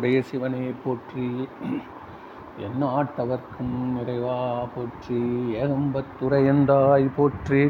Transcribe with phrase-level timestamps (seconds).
[0.00, 1.48] உடைய சிவனே போற்றி.
[2.66, 4.36] எந்நாட்டவர்க்கும் நிறைவா
[4.74, 5.18] போற்றி.
[5.62, 7.60] ஏகம்பத்துறையந்தாய் போற்றி.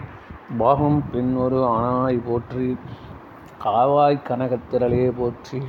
[0.58, 2.68] பாகம் பின்னொரு ஆனாய் போற்றி.
[3.64, 5.61] காவாய் கனகத்திரளே போற்றி.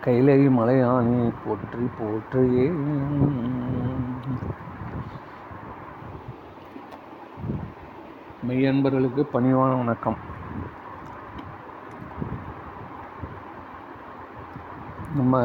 [0.00, 2.66] கைலை மலையானே போற்றி போற்றியே
[8.48, 10.29] மெய்யன்பர்களுக்கு பணிவான வணக்கம்.
[15.18, 15.36] நம்ம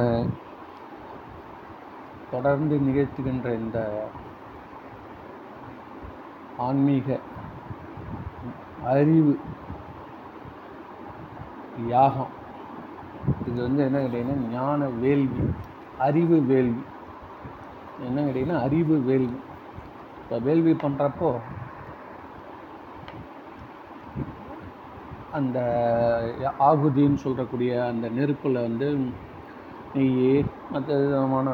[2.32, 3.80] தொடர்ந்து நிகழ்த்துகின்ற இந்த
[6.58, 7.20] ஆன்மீக
[8.84, 9.34] அறிவு
[11.88, 12.34] யாகம்.
[13.48, 15.44] இது வந்து என்ன கேட்டீங்கன்னா ஞான வேள்வி
[15.98, 16.84] அறிவு வேள்வி.
[18.00, 19.40] என்ன கேட்டிங்கன்னா அறிவு வேள்வி.
[20.22, 21.30] இப்போ வேள்வி பண்ணுறப்போ
[25.32, 25.60] அந்த
[26.60, 28.88] ஆகுதின்னு சொல்கிறக்கூடிய அந்த நெருப்பில் வந்து
[29.96, 31.50] நெய் மற்ற விதமான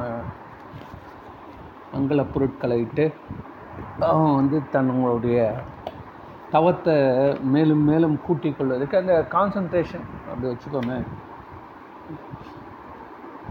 [1.94, 3.06] மங்கள பொருட்களை இட்டு
[4.08, 5.39] அவன் வந்து தன்னுடைய
[6.53, 6.95] தவத்தை
[7.53, 10.97] மேலும் மேலும் கூட்டிக் கொள்வதற்கு அந்த கான்சன்ட்ரேஷன் அப்படி வச்சுக்கோமே.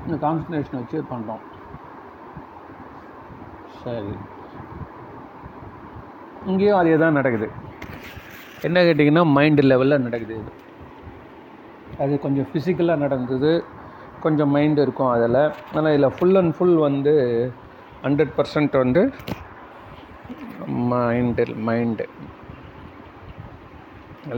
[0.04, 1.44] இந்த கான்சன்ட்ரேஷன் வச்சு பண்ணுறோம்
[3.82, 4.14] சரி.
[6.46, 7.48] இங்கேயும் அதே தான் நடக்குது.
[8.68, 10.52] என்ன கேட்டிங்கன்னா மைண்டு லெவலில் நடக்குது இது.
[12.02, 13.52] அது கொஞ்சம் ஃபிசிக்கலாக நடந்தது.
[14.26, 15.42] கொஞ்சம் மைண்டு இருக்கும் அதில்.
[15.76, 17.14] ஆனால் இதில் ஃபுல் அண்ட் ஃபுல் வந்து
[18.04, 19.02] ஹண்ட்ரட் பர்சன்ட் வந்து
[20.92, 22.06] மைண்டு மைண்டு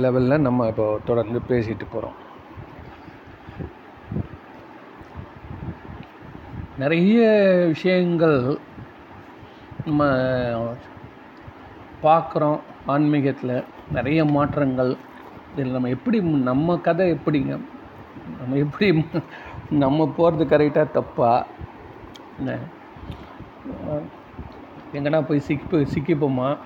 [0.03, 2.19] லெவலில் நம்ம இப்போ தொடர்ந்து பேசிகிட்டு போகிறோம்
[6.83, 7.21] நிறைய
[7.73, 8.39] விஷயங்கள்
[9.87, 10.05] நம்ம
[12.05, 12.59] பார்க்குறோம்
[12.93, 13.57] ஆன்மீகத்தில்.
[13.97, 14.93] நிறைய மாற்றங்கள்.
[15.53, 17.57] இதில் நம்ம எப்படி நம்ம கதை எப்படிங்க?
[18.43, 19.05] நம்ம எப்படி
[19.71, 21.47] நம்ம போகிறது கரெக்டாக தப்பா?
[22.39, 22.57] என்ன?
[24.95, 26.57] எங்கன்னா போய் சிக்கி சிக்கிப்போமா?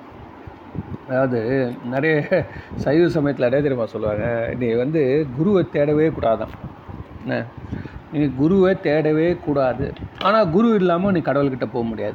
[1.08, 2.44] அதாவது நிறைய
[2.76, 4.54] சைவ சமயத்தில் நிறைய தெரியுமா சொல்லுவாங்க?
[4.58, 6.48] நீ வந்து குருவை தேடவே கூடாதான்
[7.22, 7.44] என்ன?
[8.12, 9.92] நீ குருவை தேடவே கூடாது.
[10.18, 12.14] ஆனால் குரு இல்லாமல் நீ கடவுள்கிட்ட போக முடியாது.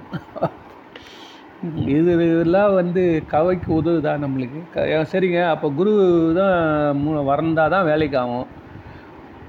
[1.75, 4.63] இது இதெல்லாம் வந்து கவைக்கு உதவுதா நம்மளுக்கு?
[5.11, 8.59] சரிங்க அப்போ குரு தான் மு- வந்தால் தான் வேலைக்கு ஆகும்.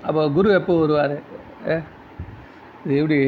[0.06, 1.16] அப்போ குரு எப்போ வருவார்?
[2.84, 3.18] இது எப்படி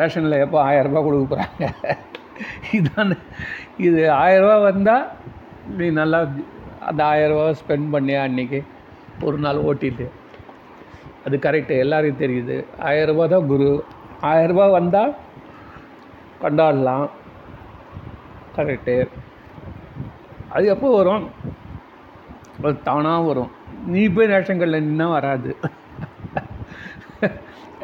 [0.00, 1.64] ரேஷனில் எப்போ ஆயரரூபா கொடுக்க போகிறாங்க
[2.78, 3.14] இதான்
[3.86, 5.06] இது ஆயரரூபா வந்தால்
[5.78, 6.20] நீ நல்லா
[6.90, 8.60] அந்த ஆயரரூபா ஸ்பெண்ட் பண்ணியா அன்றைக்கி
[9.26, 10.06] ஒரு நாள் ஓட்டிட்டு.
[11.26, 12.56] அது கரெக்டு எல்லாருக்கும் தெரியுது.
[12.88, 13.68] ஆயரரூபா தான் குரு.
[14.30, 15.12] ஆயரரூபா வந்தால்
[16.42, 17.06] கொண்டாடலாம்.
[18.56, 18.96] கரெக்டு
[20.56, 21.24] அது எப்போ வரும்?
[22.62, 23.52] அது தானாக வரும்.
[23.94, 25.50] நீ போய் ரேஷன் கடையில் நின்னா வராது.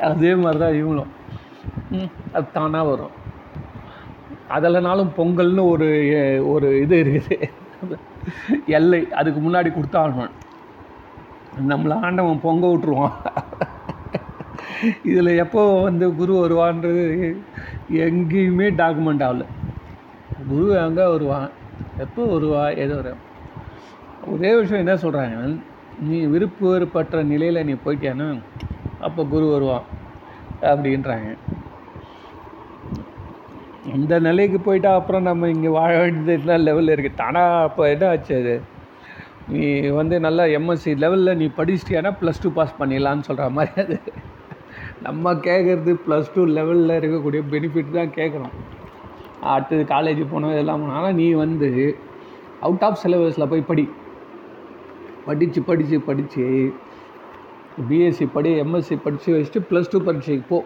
[0.08, 1.14] அதே மாதிரி தான் இவங்களும்
[2.36, 3.14] அது தானாக வரும்.
[4.56, 5.88] அதில்னாலும் பொங்கல்னு ஒரு
[6.52, 7.36] ஒரு இது இருக்குது.
[8.78, 10.34] எல்லை அதுக்கு முன்னாடி கொடுத்தாகணும்.
[11.70, 13.16] நம்மள ஆண்டவன் பொங்க விட்ருவான்
[15.10, 17.06] இதில் எப்போ வந்து குரு வருவான்றது
[18.06, 19.46] எங்கேயுமே டாக்குமெண்ட் ஆகல.
[20.50, 21.48] குரு எங்கே வருவான்
[22.04, 23.10] எப்போ வருவா எது வர
[24.32, 25.36] ஒரே விஷயம் என்ன சொல்கிறாங்க
[26.08, 28.26] நீ விருப்பு வெறுப்பற்ற நிலையில் நீ போயிட்டியானு
[29.06, 29.86] அப்போ குரு வருவான்
[30.70, 31.28] அப்படின்றாங்க.
[33.96, 38.34] இந்த நிலைக்கு போயிட்டா அப்புறம் நம்ம இங்கே வாழ வேண்டியது என்ன லெவலில் இருக்குது தானா அப்போ என்ன ஆச்சு
[38.40, 38.54] அது?
[39.52, 39.62] நீ
[39.98, 43.96] வந்து நல்லா எம்எஸ்சி லெவலில் நீ படிச்சிட்டியானா ப்ளஸ் டூ பாஸ் பண்ணிடலான்னு சொல்கிற மாதிரி அது.
[45.06, 48.54] நம்ம கேட்குறது ப்ளஸ் டூ லெவலில் இருக்கக்கூடிய பெனிஃபிட் தான் கேட்குறோம்
[49.52, 50.98] அடுத்தது காலேஜ் போனோம் இதெல்லாம் போனோம்.
[51.00, 51.70] ஆனால் நீ வந்து
[52.60, 53.84] அவுட் ஆஃப் சிலபஸில் போய் படி.
[55.26, 56.44] படித்து படித்து படித்து
[57.88, 60.58] பிஎஸ்சி படி எம்எஸ்சி படித்து வச்சுட்டு ப்ளஸ் டூ பரீட்சைக்கு போ.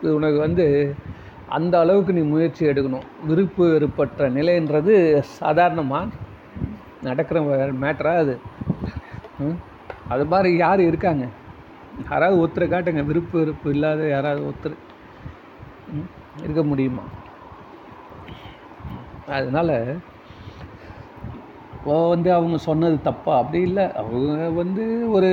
[0.00, 0.66] இது உனக்கு வந்து
[1.56, 3.06] அந்த அளவுக்கு நீ முயற்சி எடுக்கணும்.
[3.28, 4.94] விருப்பு வெறுப்பற்ற நிலைன்றது
[5.38, 6.18] சாதாரணமாக
[7.08, 7.40] நடக்கிற
[7.84, 8.34] மேட்டராக அது.
[10.12, 11.24] அது மாதிரி யார் இருக்காங்க?
[12.10, 13.02] யாராவது ஒருத்தரை காட்டுங்க.
[13.10, 14.76] விருப்பு வெறுப்பு இல்லாத யாராவது ஒருத்தர்.
[16.44, 17.04] இருக்க முடியுமா?
[19.36, 19.74] அதனால்
[21.86, 23.32] வந்து அவங்க சொன்னது தப்பா?
[23.38, 23.84] அப்படி இல்லை.
[24.00, 24.84] அவங்க வந்து
[25.16, 25.30] ஒரு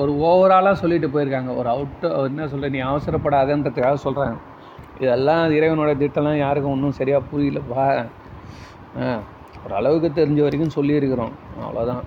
[0.00, 1.50] ஒரு ஓவராலாக சொல்லிட்டு போயிருக்காங்க.
[1.60, 4.38] ஒரு அவுட் என்ன சொல்கிற நீ அவசரப்படாதன்றதுக்காக சொல்கிறாங்க
[5.00, 7.84] இதெல்லாம் இறைவனோட திட்டம்லாம் யாருக்கும் ஒன்றும் சரியாக புரியலப்பா
[9.02, 9.12] ஆ
[9.64, 11.34] ஒரு அளவுக்கு தெரிஞ்ச வரைக்கும் சொல்லியிருக்கிறோம்.
[11.64, 12.02] அவ்வளோதான்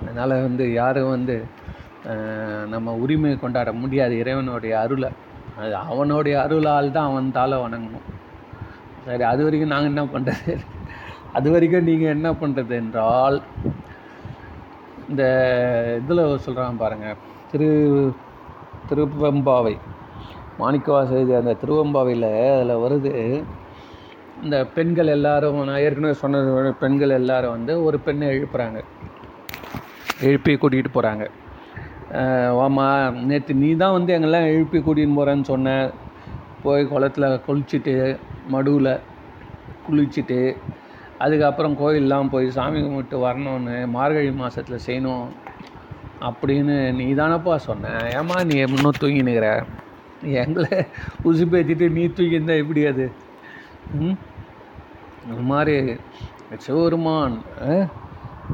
[0.00, 1.36] அதனால் வந்து யாரும் வந்து
[2.74, 4.14] நம்ம உரிமை கொண்டாட முடியாது.
[4.22, 5.10] இறைவனுடைய அருளை.
[5.60, 8.06] அது அவனுடைய அருளால் தான் அவன் தாளை வணங்கணும்.
[9.08, 10.54] சரி அது வரைக்கும் நாங்கள் என்ன பண்ணுறது
[11.32, 13.36] அது வரைக்கும் நீங்கள் என்ன பண்ணுறது என்றால்
[15.08, 15.22] இந்த
[16.02, 17.16] இதில் சொல்கிறாங்க பாருங்கள்
[17.52, 17.68] திரு
[18.88, 19.74] திருவெம்பாவை
[20.58, 23.12] மாணிக்கவாச எழுதிய அந்த திருவெம்பாவையில் அதில் வருது
[24.42, 28.80] இந்த பெண்கள் எல்லாரும் நான் ஏற்கனவே சொன்னது பெண்கள் எல்லாரும் வந்து ஒரு பெண்ணை எழுப்புறாங்க.
[30.20, 31.24] எழுப்பி கூட்டிகிட்டு போகிறாங்க
[32.58, 32.86] வாமா
[33.22, 35.90] நேற்று நீ தான் வந்து எங்கெல்லாம் எழுப்பி கூட்டின்னு போகிறேன்னு சொன்ன
[36.62, 37.94] போய் குளத்துல குளிச்சுட்டு
[38.52, 39.00] மடுவில்
[39.90, 40.56] குளிச்சுட்டு
[41.18, 45.26] அதுக்கப்புறம் கோயிலெலாம் போய் சாமி கும்பிட்டு வரணும்னு மார்கழி மாதத்தில் செய்யணும்
[46.20, 47.88] அப்படின்னு நீ தானப்பா சொன்ன.
[48.14, 49.64] ஏம்மா நீ இன்னும் தூங்கினுக்கிற?
[50.22, 50.68] எங்களை
[51.24, 53.10] உசு பேத்திட்டு நீ தூங்கியிருந்தா எப்படி அது?
[53.94, 54.18] ம்?
[55.40, 55.96] மாதிரி
[56.56, 57.42] சிவபெருமான்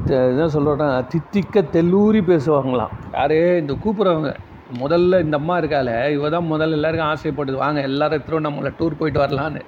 [0.05, 2.89] இதான் சொல்கிறேன் தித்திக்க தெல்லூரி பேசுவாங்களாம்.
[3.13, 3.57] யாரே?
[3.57, 4.35] இந்த கூப்பிட்றவங்க.
[4.73, 7.55] முதல்ல இந்த அம்மா இருக்கால இவ தான் முதல்ல எல்லாருக்கும் ஆசைப்படுது.
[7.63, 9.61] வாங்க எல்லாரும் நம்மளை டூர் போயிட்டு வரலான்னு.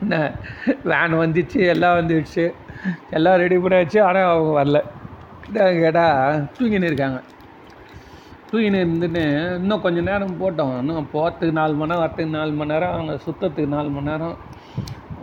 [0.00, 0.34] என்ன
[0.84, 2.54] வேன் வந்துச்சு எல்லாம் வந்துடுச்சு.
[3.10, 4.80] எல்லாம் ரெடி பண்ணியாச்சு ஆனால் அவங்க வரல.
[5.52, 7.22] கேட்டால் தூங்கின்னு இருக்காங்க.
[8.50, 10.78] தூங்கின்னு இருந்துன்னு இன்னும் கொஞ்சம் நேரம் போட்டோம்.
[10.78, 14.36] இன்னும் போகிறதுக்கு நாலு மணி நேரம் வரத்துக்கு நாலு மணி நேரம் அவங்க சுத்தத்துக்கு நாலு மணி நேரம்.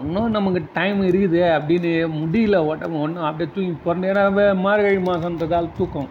[0.01, 1.91] இன்னும் நமக்கு டைம் இருக்குது அப்படின்னு
[2.21, 6.09] முடியல உடம்பு ஒன்றும் அப்படியே தூங்கி பிறந்த நேரம் மார்கழி மாதன்றதால் தூக்கம்.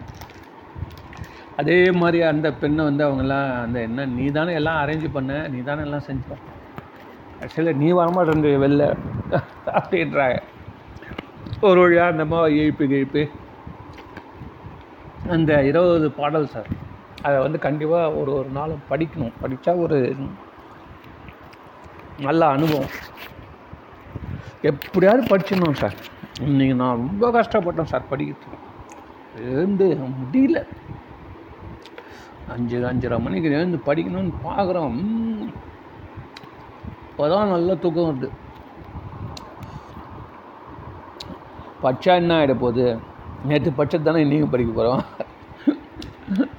[1.57, 5.81] அதே மாதிரி அந்த பெண்ணை வந்து அவங்கெல்லாம் அந்த என்ன நீ தானே எல்லாம் அரேஞ்ச் பண்ண நீ தானே
[5.81, 6.25] எல்லாம் செஞ்ச.
[7.41, 8.83] ஆக்சுவலாக நீ வரமாட்டேன் வெளில.
[9.77, 10.37] அப்படின்றாங்க.
[11.61, 13.23] ஒரு வழியாக அந்த மாதிரி இழுப்பு கிழிப்பு
[15.29, 16.67] அந்த இருபது பாடல் சார்
[17.21, 19.37] அதை வந்து கண்டிப்பாக ஒரு ஒரு நாளும் படிக்கணும்.
[19.43, 20.15] படித்தா ஒரு
[22.19, 22.93] நல்ல அனுபவம்.
[24.61, 25.95] எப்படியாவது படிச்சிடணும் சார்
[26.41, 28.59] இன்றைக்கி நான் ரொம்ப கஷ்டப்பட்டேன் சார் படிக்கிறதுக்கு.
[29.35, 29.87] எழுந்து
[30.19, 30.59] முடியல.
[32.53, 34.97] அஞ்சு அஞ்சரை மணிக்கு எழுந்து படிக்கணும்னு பார்க்குறோம்
[37.09, 38.29] இப்போதான் நல்ல தூக்கம் வருது.
[41.83, 42.85] பச்சா என்ன ஆகிட போகுது?
[43.49, 45.03] நேற்று படிச்சது தானே இன்றைக்கும் படிக்க போகிறோம்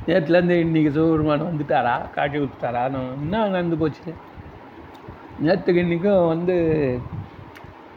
[0.08, 1.94] நேற்றுலேருந்து இன்றைக்கி சிவபெருமான் வந்துட்டாரா?
[2.16, 2.82] காட்டி கொடுத்துட்டாரா?
[2.94, 4.10] நான் என்ன நடந்து போச்சு?
[5.46, 6.56] நேற்றுக்கு இன்றைக்கும் வந்து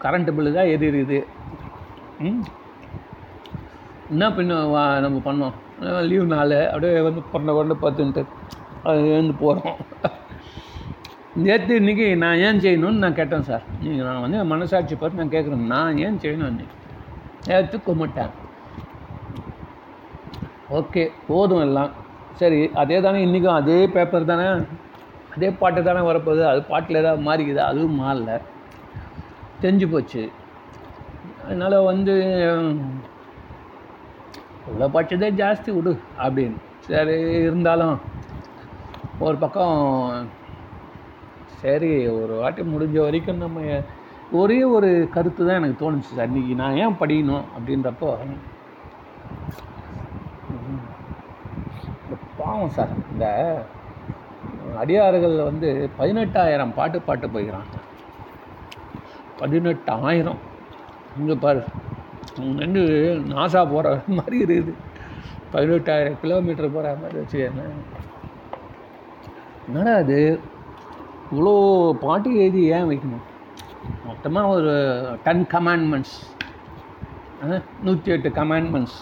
[0.03, 1.19] கரண்ட்டு பில்லு தான் எது இருக்குது
[2.27, 2.43] ம்
[4.13, 4.61] என்ன பின்ன
[5.05, 5.57] நம்ம பண்ணோம்?
[6.09, 6.55] லீவ் நாள்.
[6.71, 8.23] அப்படியே வந்து பிறந்த கொண்டு பார்த்துன்ட்டு
[8.89, 9.79] அது எழுந்து போகிறோம்
[11.45, 13.63] நேற்று இன்றைக்கி நான் ஏன் செய்யணும்னு நான் கேட்டேன் சார்.
[13.83, 16.77] நீங்கள் நான் வந்து மனசாட்சி பார்த்து நான் கேட்குறேன் நான் ஏன் செய்யணும் அன்னைக்கு
[17.49, 18.33] நேற்று கும்பிட்டேன்
[20.79, 21.91] ஓகே போதும் எல்லாம்.
[22.41, 24.47] சரி அதே தானே இன்றைக்கும் அதே பேப்பர் தானே
[25.35, 26.43] அதே பாட்டு தானே வரப்போகுது.
[26.51, 27.61] அது பாட்டில் ஏதாவது மாறிக்குது?
[27.69, 28.31] அதுவும் மாறல.
[29.61, 30.23] தெரிஞ்சு போச்சு.
[31.45, 32.15] அதனால் வந்து
[34.69, 35.93] இவ்வளோ படிச்சதே ஜாஸ்தி விடு
[36.25, 36.59] அப்படின்னு.
[36.87, 37.15] சரி
[37.47, 37.95] இருந்தாலும்
[39.25, 39.77] ஒரு பக்கம்
[41.61, 43.61] சரி ஒரு வாட்டி முடிஞ்ச வரைக்கும் நம்ம
[44.39, 46.29] ஒரே ஒரு கருத்து தான் எனக்கு தோணுச்சு சார்.
[46.31, 48.11] இன்றைக்கி நான் ஏன் படிக்கணும் அப்படின்றப்போ
[52.39, 52.93] பாவம் சார்.
[53.13, 53.25] இந்த
[54.81, 57.79] அடியார்கள் வந்து பதினெட்டாயிரம் பாட்டு பாட்டு போய்க்கிறாங்க.
[59.41, 60.39] பதினெட்டாயிரம்.
[61.19, 61.61] இங்கே பாரு.
[62.59, 62.83] நின்று
[63.33, 64.73] நாசா போகிற மாதிரி இருக்குது.
[65.53, 67.61] பதினெட்டாயிரம் கிலோமீட்டர் போகிற மாதிரி வச்சு என்ன?
[69.67, 70.17] என்னடா அது
[71.31, 71.53] இவ்வளோ
[72.03, 73.25] பாட்டு எழுதி ஏன் வைக்கணும்?
[74.05, 74.73] மொத்தமாக ஒரு
[75.25, 76.17] டென் கமாண்ட்மெண்ட்ஸ்
[77.87, 78.97] நூற்றி எட்டு கமாண்ட்மெண்ட்ஸ்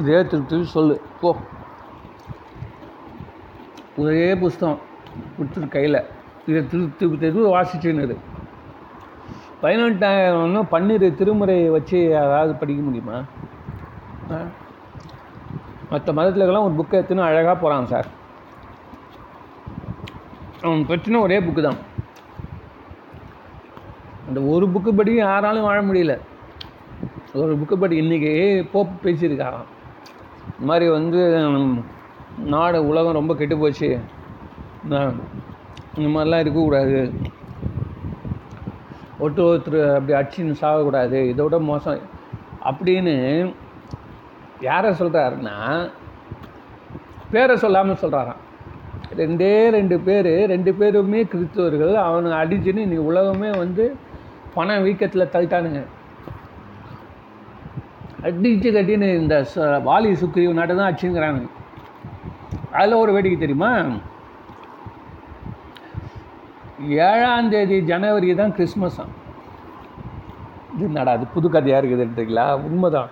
[0.00, 0.94] இதே திருப்பி சொல்லு.
[1.20, 1.30] போ.
[4.04, 4.80] ஒரே புஸ்தகம்
[5.36, 6.00] கொடுத்துரு கையில்.
[6.48, 8.16] இதை திரு திருப்பி திருப்பி வாசிச்சுன்னு
[9.62, 13.18] பதினெட்டாயிரம்னு பன்னிரு திருமுறையை வச்சு யாராவது படிக்க முடியுமா?
[15.90, 18.08] மற்ற மதத்துலக்கெல்லாம் ஒரு புக்கை எடுத்துன்னு அழகாக போகிறான் சார்.
[20.64, 21.80] அவன் பிரச்சனை ஒரே புக்கு தான்.
[24.28, 26.14] அந்த ஒரு புக்கு படி யாராலும் வாழ முடியல.
[27.42, 28.32] ஒரு புக்கு படி இன்றைக்கி
[28.72, 29.70] போப் பேசியிருக்காராம்
[30.46, 31.22] இந்த மாதிரி வந்து
[32.54, 33.90] நாடு உலகம் ரொம்ப கெட்டு போச்சு.
[34.84, 37.00] இந்த மாதிரிலாம் இருக்கக்கூடாது
[39.20, 41.98] ஒருத்தர் ஒருத்தர் அப்படி அடிச்சுன்னு சாகக்கூடாது இதோட மோசம்
[42.64, 43.54] அப்படின்னு
[44.60, 45.90] யாரை சொல்கிறாருன்னா
[47.30, 48.44] பேரை சொல்லாமல் சொல்கிறாராம்
[49.16, 53.96] ரெண்டே ரெண்டு பேர் ரெண்டு பேருமே கிறிஸ்துவர்கள் அவனை அடிச்சுன்னு இன்றைக்கி உலகமே வந்து
[54.54, 55.84] பண வீக்கத்தில் தள்ளிட்டானுங்க.
[58.22, 61.48] அடிச்சு கட்டின்னு இந்த ச- வாலி சுக்ரீவ் நாட்டை தான் அடிச்சுங்கிறானுங்க.
[62.72, 63.84] அதில் ஒரு வேடிக்கை தெரியுமா?
[67.10, 69.12] ஏழாம் தேதி ஜனவரி தான் கிறிஸ்மஸாம்
[70.72, 73.10] இது என்னடா அது புது கதையாக இருக்குதுன்றீங்களா உண்மைதான்.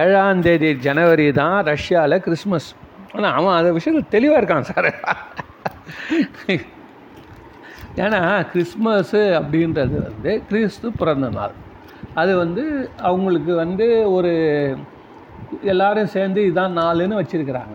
[0.00, 2.68] ஏழாம் தேதி ஜனவரி தான் ரஷ்யாவில் கிறிஸ்மஸ்.
[3.14, 4.90] ஆனால் அவன் அந்த விஷயத்தில் தெளிவாக இருக்கான் சார்.
[8.04, 8.20] ஏன்னா
[8.52, 11.54] கிறிஸ்மஸ்ஸு அப்படின்றது வந்து கிறிஸ்து பிறந்த நாள்.
[12.20, 12.64] அது வந்து
[13.08, 14.34] அவங்களுக்கு வந்து ஒரு
[15.72, 17.74] எல்லாரும் சேர்ந்து இதான் நாளுன்னு வச்சுருக்கிறாங்க.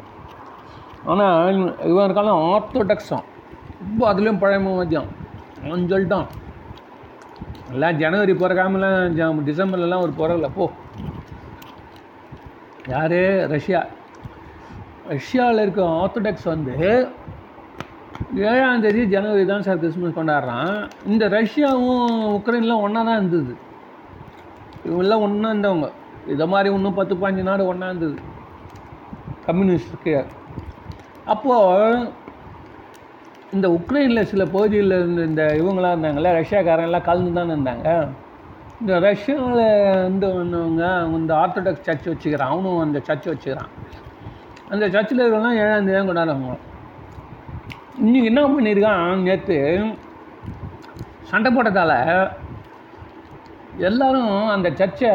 [1.12, 1.60] ஆனால்
[1.92, 3.28] இவன் இருக்காலும் ஆர்த்தோடக்ஸான்
[3.82, 5.08] ரொம்ப அதுலேயும் பழைய மதியம்
[5.66, 6.26] அவன் சொல்லிட்டான்
[7.72, 10.72] எல்லாம் ஜனவரி பிறக்காமலாம் ஜ- டிசம்பர்லலாம் ஒரு பிறகல போ.
[12.88, 13.50] யார்?
[13.50, 13.86] ரஷ்யா.
[15.08, 17.08] ரஷ்யாவில் இருக்க ஆர்த்தடாக்ஸ் வந்து
[18.36, 20.90] ஏழாம் தேதி ஜனவரி தான் சார் கிறிஸ்மஸ் கொண்டாடுறான்.
[21.06, 23.56] இந்த ரஷ்யாவும் உக்ரைன்லாம் ஒன்றா தான் இருந்தது.
[24.86, 25.92] இவங்கெல்லாம் ஒன்றா இருந்தவங்க.
[26.28, 28.22] இதை மாதிரி இன்னும் பத்து பாஞ்சு நாடு ஒன்றா இருந்தது.
[29.48, 30.26] கம்யூனிஸ்டுக்கு
[31.26, 32.12] அப்போது
[33.56, 37.88] இந்த உக்ரைனில் சில பகுதிகளில் இருந்த இந்த இவங்களாம் இருந்தாங்கல்ல ரஷ்யாக்காரங்களாம் கலந்து தானே இருந்தாங்க.
[38.82, 40.84] இந்த ரஷ்யாவில் வந்து வந்தவங்க
[41.18, 42.52] இந்த ஆர்த்தடாக்ஸ் சர்ச் வச்சுக்கிறான்.
[42.54, 43.72] அவனும் அந்த சர்ச் வச்சுக்கிறான்.
[44.70, 46.58] அந்த சர்ச்சில் இருக்கிறவங்க ஏழாம் தேதி கொண்டாடுவாங்க.
[47.98, 49.58] இன்னைக்கு என்ன பண்ணியிருக்கான் நேற்று
[51.32, 51.96] சண்டை போட்டதால்
[53.90, 55.12] எல்லோரும் அந்த சர்ச்சை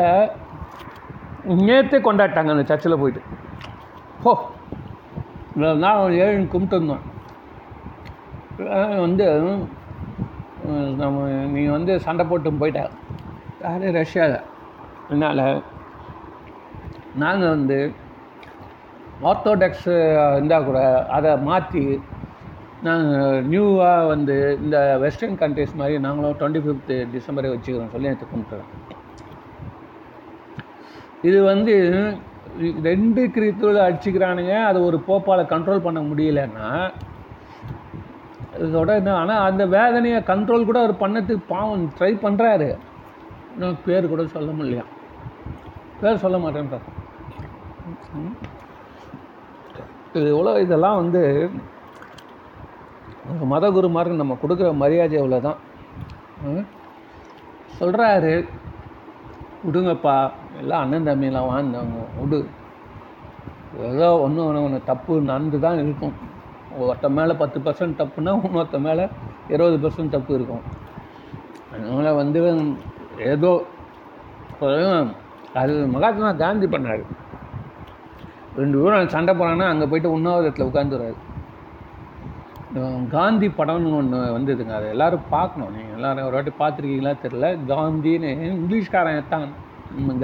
[1.67, 3.23] நேற்றே கொண்டாடிட்டாங்க அந்த சர்ச்சில் போயிட்டு.
[4.23, 4.39] ஓ
[5.85, 7.05] நான் ஏழு கும்பிட்டு இருந்தோம்
[9.05, 9.27] வந்து
[11.01, 12.83] நம்ம நீ வந்து சண்டை போட்டு போயிட்ட.
[13.63, 13.85] யார்?
[14.01, 14.39] ரஷ்யாவில்
[15.05, 15.43] அதனால்
[17.23, 17.79] நாங்கள் வந்து
[19.31, 19.89] ஆர்த்தோடாக்ஸ்
[20.37, 20.81] இருந்தால் கூட
[21.17, 21.85] அதை மாற்றி
[22.87, 28.73] நாங்கள் நியூவாக வந்து இந்த வெஸ்டர்ன் கண்ட்ரிஸ் மாதிரி நாங்களும் டுவெண்ட்டி ஃபிஃப்த்து டிசம்பரை வச்சுக்கிறோம் சொல்லி எனக்கு கும்பிட்டுறோம்.
[31.29, 31.75] இது வந்து
[32.89, 34.55] ரெண்டு கிரித்துவில் அடிச்சுக்கிறானுங்க.
[34.71, 36.71] அதை ஒரு போப்பால் கண்ட்ரோல் பண்ண முடியலன்னா
[38.65, 42.69] இதோட என்ன ஆனால் அந்த வேதனையை கண்ட்ரோல் கூட அவர் பண்ணத்துக்கு பாவம் ட்ரை பண்ணுறாரு
[43.55, 44.85] இன்னும் பேர் கூட சொல்ல முடியலையா
[46.01, 46.87] பேர் சொல்ல மாட்டேன்றார்
[50.17, 51.23] இது எவ்வளோ இதெல்லாம் வந்து
[53.33, 55.59] ஒரு மத குருமாருக்கு நம்ம கொடுக்குற மரியாதை இவ்வளோ தான்
[57.79, 58.35] சொல்கிறாரு
[59.67, 60.15] விடுங்கப்பா
[60.61, 62.39] எல்லாம் அண்ணன் தம்பியெல்லாம் வாழ்ந்தவங்க விடு.
[63.89, 66.15] ஏதோ ஒன்று ஒன்று ஒன்று தப்பு நடந்து தான் இருக்கும்.
[66.85, 69.05] ஒருத்த மேலே பத்து பர்சன்ட் தப்புனா இன்னொருத்த மேலே
[69.55, 70.65] இருபது பர்சன்ட் தப்பு இருக்கும்.
[71.73, 72.41] அதனால் வந்து
[73.33, 73.53] ஏதோ
[75.61, 77.05] அது மகாத்மா காந்தி பண்ணார்.
[78.61, 81.17] ரெண்டு பேரும் சண்டை போகிறாங்கன்னா அங்கே போயிட்டு உண்ணாவிரத்தில் உட்காந்துடுறாரு
[83.15, 84.73] காந்தி படம்னு ஒன்று வந்ததுங்க.
[84.79, 85.73] அதை எல்லோரும் பார்க்கணும்.
[85.77, 89.47] நீங்கள் எல்லோரும் ஒரு வாட்டி பார்த்துருக்கீங்களா தெரில காந்தின்னு இங்கிலீஷ்காரன் எத்தான்.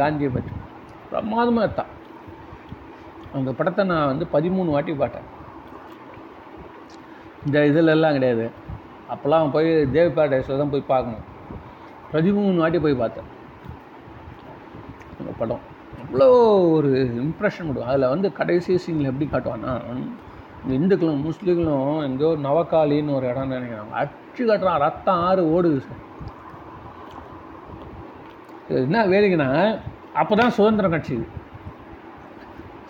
[0.00, 0.52] காந்தியை பற்றி
[1.12, 1.92] பிரமாதமாக எத்தான்.
[3.38, 5.28] அந்த படத்தை நான் வந்து பதிமூணு வாட்டி பார்த்தேன்.
[7.46, 8.46] இந்த இதிலெல்லாம் கிடையாது.
[9.12, 11.24] அப்போல்லாம் போய் தேவி பேரடைஸில் தான் போய் பார்க்கணும்.
[12.12, 13.28] பதிமூணு வாட்டி போய் பார்த்தேன்.
[15.20, 15.62] அந்த படம்.
[16.02, 16.28] அவ்வளோ
[16.76, 16.90] ஒரு
[17.24, 17.90] இம்ப்ரெஷன் கொடுக்கும்.
[17.92, 19.74] அதில் வந்து கடைசி சீனில் எப்படி காட்டுவான்னா
[20.62, 23.94] இந்த இந்துக்களும் முஸ்லீம்களும் எங்கேயோ நவக்காலின்னு ஒரு இடம் நினைக்கிறாங்க.
[24.02, 24.82] அச்சு காட்டுறான்.
[24.86, 26.02] ரத்தம் ஆறு ஓடுது சார்.
[28.68, 29.48] இது என்ன வேடிக்கைன்னா
[30.20, 31.16] அப்போ தான் சுதந்திரம் கட்சி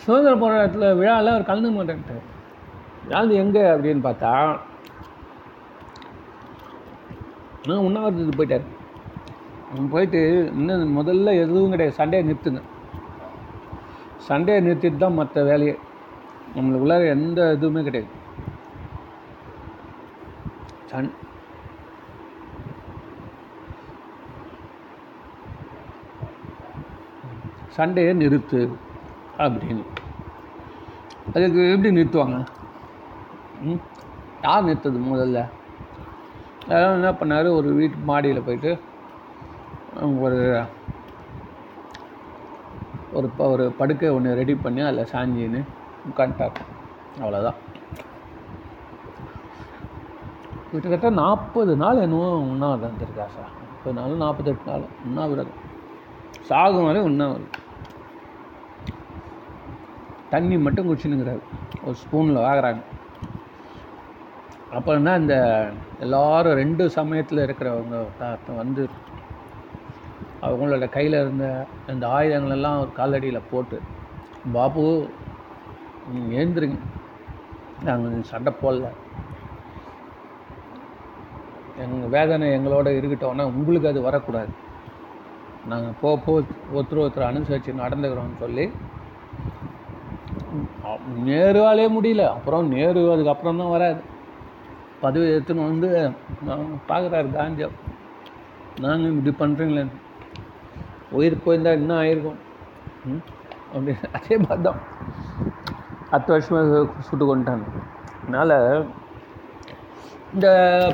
[0.05, 2.29] சுதந்திர போராட்டத்தில் விழாவில் அவர் கலந்து மாட்டேன்ட்டார்
[3.11, 4.33] அது எங்கே அப்படின்னு பார்த்தா
[7.69, 8.69] நான் உண்ணாவிரதத்துக்கு போயிட்டார்.
[9.95, 10.21] போயிட்டு
[10.59, 11.99] இன்னும் முதல்ல எதுவும் கிடையாது.
[11.99, 12.63] சண்டையை நிறுத்துங்க
[14.29, 15.75] சண்டையை நிறுத்திட்டு தான் மற்ற வேலையை
[16.55, 18.11] நம்மளுக்கு உள்ளார எந்த இதுவுமே கிடையாது.
[20.91, 21.11] சண்
[27.77, 28.61] சண்டையை நிறுத்து
[29.45, 29.85] அப்படின்னு.
[31.35, 32.41] அதுக்கு எப்படி நிறுத்துவாங்க?
[34.43, 35.41] யார் நிறுத்தது முதல்ல?
[36.69, 37.49] அதெல்லாம் என்ன பண்ணார்?
[37.59, 38.71] ஒரு வீட்டு மாடியில் போயிட்டு
[40.25, 40.39] ஒரு
[43.13, 45.61] ஒரு ப ஒரு படுக்கை ஒன்று ரெடி பண்ணி அதில் சாஞ்சின்னு
[46.11, 46.61] உட்காந்துட்டார்
[47.21, 47.59] அவ்வளோதான்
[50.71, 53.51] கிட்டத்தட்ட நாற்பது நாள் என்னவோ உண்ணாவிரதம் இருந்திருக்கா சார்.
[53.71, 55.61] முப்பது நாள் நாற்பத்தெட்டு நாள் உண்ணாவிரதம்.
[56.49, 57.59] சாகும் வரை உண்ணாவிரதம்.
[60.31, 61.43] தண்ணி மட்டும் குடிச்சுனுங்கிறாரு
[61.85, 62.83] ஒரு ஸ்பூனில் வாங்குறாங்க.
[64.77, 65.37] அப்புறம் தான் இந்த
[66.05, 67.97] எல்லாரும் ரெண்டு சமயத்தில் இருக்கிறவங்க
[68.61, 68.85] வந்து
[70.47, 71.47] அவங்களோட கையில் இருந்த
[71.93, 73.77] அந்த ஆயுதங்களெல்லாம் ஒரு காலடியில் போட்டு
[74.55, 74.85] பாபு
[76.13, 76.79] நீங்கள் எழுந்துருங்க
[77.89, 78.87] நாங்கள் சண்டை போடல.
[81.83, 84.53] எங்கள் வேதனை எங்களோட இருக்கட்டோம்னா உங்களுக்கு அது வரக்கூடாது.
[85.71, 86.33] நாங்கள் போ போ
[86.77, 88.65] ஒருத்தர் ஒருத்தர் அனுசரித்து நடந்துக்கிறோம்னு சொல்லி
[91.29, 92.25] நேருவாலே முடியல.
[92.37, 94.01] அப்புறம் நேரு அதுக்கப்புறம் தான் வராது
[95.05, 95.89] பதவி எடுத்துன்னு வந்து
[96.49, 97.69] நான் பார்க்குறாரு காஞ்சா.
[98.85, 99.85] நாங்கள் இப்படி பண்ணுறீங்களே
[101.19, 102.41] உயிர் போயிருந்தால் என்ன ஆயிருக்கும்?
[103.03, 103.23] அப்படின்னு
[103.75, 104.81] அப்படி அதே மாதிரி தான்
[106.13, 107.67] பத்து வருஷமாக சுட்டு கொண்டுட்டாங்க
[108.23, 108.57] அதனால்
[110.35, 110.49] இந்த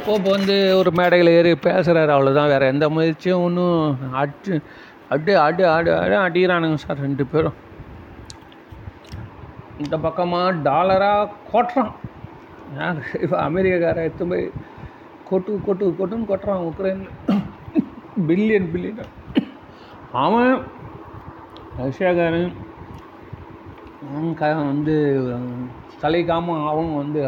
[0.06, 3.80] போப்பு வந்து ஒரு மேடையில் ஏறி பேசுகிறாரு அவ்வளோதான் வேறு எந்த முயற்சியும் ஒன்றும்
[4.20, 4.54] அடிச்சு
[5.14, 7.58] அடி அடி அடி அடி அடிக்கிறானுங்க சார் ரெண்டு பேரும்.
[9.82, 11.92] இந்த பக்கமாக டாலராக கொட்டுறான்.
[12.76, 14.46] யார் இப்போ அமெரிக்காக்காரன் எடுத்து போய்
[15.28, 17.02] கொட்டு கொட்டு கொட்டுன்னு கொட்டுறான் உக்ரைன்
[18.28, 19.12] பில்லியன் பில்லியன்
[20.18, 20.52] அவன்
[21.78, 22.50] ரஷ்யாக்காரன்
[24.06, 24.96] அவன் க வந்து
[26.02, 27.20] தலைக்காமல் அவன் வந்து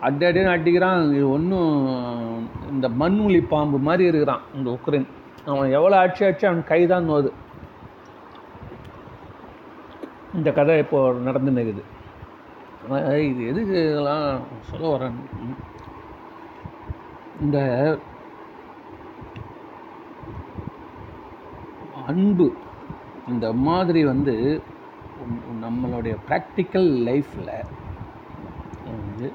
[0.00, 1.72] அடி அடின்னு அடிக்கிறான் இது ஒன்றும்
[2.70, 5.06] இந்த மண்முழி பாம்பு மாதிரி இருக்கிறான் இந்த உக்ரைன்
[5.46, 7.30] அவன் எவ்வளோ அடிச்சு அடிச்சு அவன் கை தான் நோது
[10.34, 11.84] இந்த கதை இப்போது நடந்துன்னு இருக்குது
[13.30, 14.26] இது எதுக்கு இதெல்லாம்
[14.68, 15.16] சொல்ல வரேன்?
[17.44, 17.58] இந்த
[22.10, 22.46] அன்பு
[23.32, 24.34] இந்த மாதிரி வந்து
[25.64, 27.52] நம்மளுடைய ப்ராக்டிக்கல் லைஃப்பில்
[28.92, 29.28] வந்து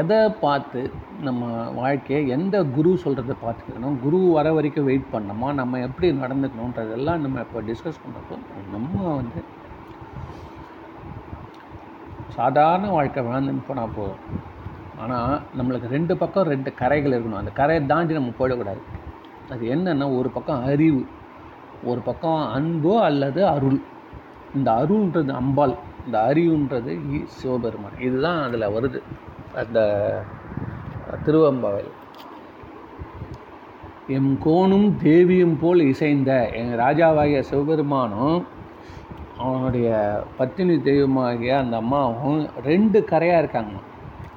[0.00, 0.80] எதை பார்த்து
[1.26, 3.98] நம்ம வாழ்க்கையை எந்த குரு சொல்கிறத பார்த்துக்கணும்?
[4.04, 5.48] குரு வர வரைக்கும் வெயிட் பண்ணணுமா?
[5.60, 8.38] நம்ம எப்படி நடந்துக்கணுன்றதெல்லாம் நம்ம இப்போ டிஸ்கஸ் பண்ணுறப்போ
[8.74, 9.42] நம்ம வந்து
[12.36, 14.24] சாதாரண வாழ்க்கை வாழ்ந்துன்னு போனால் போதும்.
[14.98, 17.42] ஆனால் நம்மளுக்கு ரெண்டு பக்கம் ரெண்டு கரைகள் இருக்கணும்.
[17.42, 18.82] அந்த கரையை தாண்டி நம்ம போயிடக்கூடாது.
[19.50, 21.06] அது என்னென்னா ஒரு பக்கம் அறிவு
[21.84, 23.80] ஒரு பக்கம் அன்போ அல்லது அருள்.
[24.54, 25.74] இந்த அருள்ன்றது அம்பாள்
[26.06, 26.92] இந்த அறிவுன்றது
[27.24, 28.00] சிவபெருமான்.
[28.00, 29.00] இதுதான் அதில் வருது.
[29.54, 29.78] அந்த
[31.24, 31.92] திருவம்பாவில்
[34.08, 38.36] எம் கோணும் தேவியும் போல் இசைந்த எங்கள் ராஜாவாகிய சிவபெருமானும்
[39.44, 39.88] அவனுடைய
[40.36, 43.74] பத்தினி தெய்வமாகிய அந்த அம்மாவும் ரெண்டு கரையாக இருக்காங்க.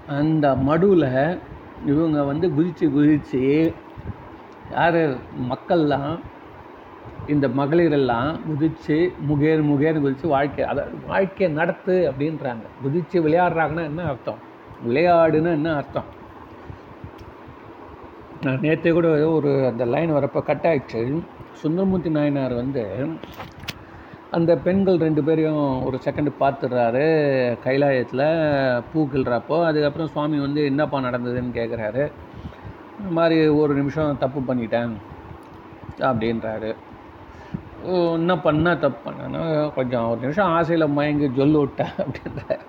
[0.08, 1.40] அந்த மடுவில்
[1.86, 3.74] இவங்க வந்து குதித்து குதித்து
[4.72, 5.02] யார்
[5.52, 6.20] மக்கள்லாம்
[7.28, 8.98] இந்த மகளிரெல்லாம் குதித்து
[9.30, 12.66] முகேர் முகேர்னு குதித்து வாழ்க்கை அதாவது வாழ்க்கையை நடத்து அப்படின்றாங்க.
[12.84, 14.40] குதித்து விளையாடுறாங்கன்னா என்ன அர்த்தம்?
[14.88, 16.10] விளையாடுன்னா என்ன அர்த்தம்?
[18.44, 21.22] நான் நேற்று கூட ஒரு அந்த லைன் வரப்போ கட் ஆயிடுச்சு.
[21.62, 22.84] சுந்தரமூர்த்தி நாயனார் வந்து
[24.32, 27.06] அந்த பெண்கள் ரெண்டு பேரையும் ஒரு செகண்ட் பார்த்துடுறாரு.
[27.64, 28.26] கைலாயத்தில்
[28.94, 32.04] பூ கிள்றப்போ அதுக்கப்புறம் சுவாமி வந்து என்னப்பா நடந்ததுன்னு கேட்குறாரு
[33.00, 34.94] இந்த மாதிரி ஒரு நிமிஷம் தப்பு பண்ணிட்டேன்
[36.00, 36.70] அப்படின்றாரு.
[37.86, 42.64] ஓ, என்ன பண்ணால் தப்பு பண்ணேன்னா கொஞ்சம் ஒரு நிமிஷம் ஆசையில் மயங்கி ஜொல்லு விட்டேன் அப்படின்றாரு.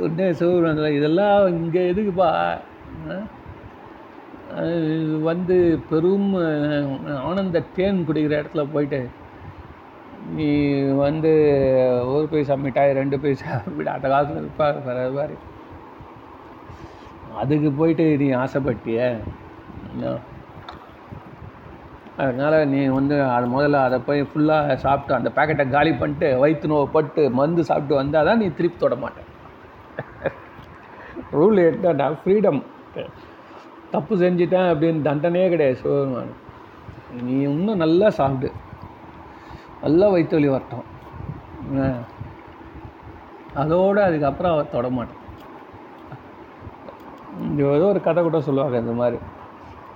[0.00, 2.30] உடனே சிவபெருமான் இதெல்லாம் இங்கே எதுக்குப்பா?
[5.22, 5.56] வந்து
[5.90, 6.30] பெரும்
[7.24, 9.00] ஆனந்த தேன் குடிக்கிற இடத்துல போயிட்டு
[11.02, 11.30] வந்து
[12.14, 15.36] ஒரு பைசா மிட்டாய் ரெண்டு பைசா மிட்டாய் அந்த காலத்தில் இருப்பார் வேறு மாதிரி.
[17.42, 18.98] அதுக்கு போயிட்டு நீ ஆசைப்பட்டிய?
[22.22, 26.88] அதனால் நீ வந்து அது முதல்ல அதை போய் ஃபுல்லாக சாப்பிட்டு அந்த பேக்கெட்டை காலி பண்ணிட்டு வயிற்று நோவை
[26.96, 29.28] பட்டு மருந்து சாப்பிட்டு வந்தால் தான் நீ திருப்பி தொட மாட்டேன்
[31.38, 32.60] ரூல் என்னன்னா ஃப்ரீடம்
[33.94, 36.34] தப்பு செஞ்சிட்டேன் அப்படின்னு தண்டனையே கிடையாது சிவபெருமான்
[37.26, 38.50] நீ இன்னும் நல்லா சாப்பிடு.
[39.84, 40.86] நல்லா வயிற்று வலி வரட்டும்.
[43.62, 45.18] அதோடு அதுக்கப்புறம் அவர் தொட மாட்டான்
[47.76, 49.18] ஏதோ ஒரு கதை கூட சொல்லுவாங்க இந்த மாதிரி.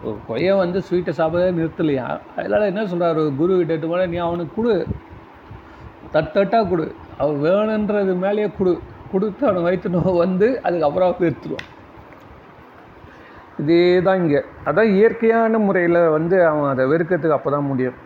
[0.08, 2.06] ஒரு வந்து ஸ்வீட்டை சாப்பிடவே நிறுத்தலையா?
[2.38, 4.74] அதனால் என்ன சொல்கிறார் குரு கிட்ட போல நீ அவனுக்கு கொடு.
[6.14, 6.86] தட்டட்டாக கொடு.
[7.20, 8.74] அவன் வேணுன்றது மேலேயே கொடு.
[9.12, 11.68] கொடுத்து அவனை வயிற்று நோய் வந்து அதுக்கப்புறம் நிறுத்துடுவான்.
[13.62, 14.40] இதே தான் இங்கே.
[14.68, 17.98] அதான் இயற்கையான முறையில் வந்து அவன் அதை வெறுக்கிறதுக்கு அப்போ தான் முடியும்.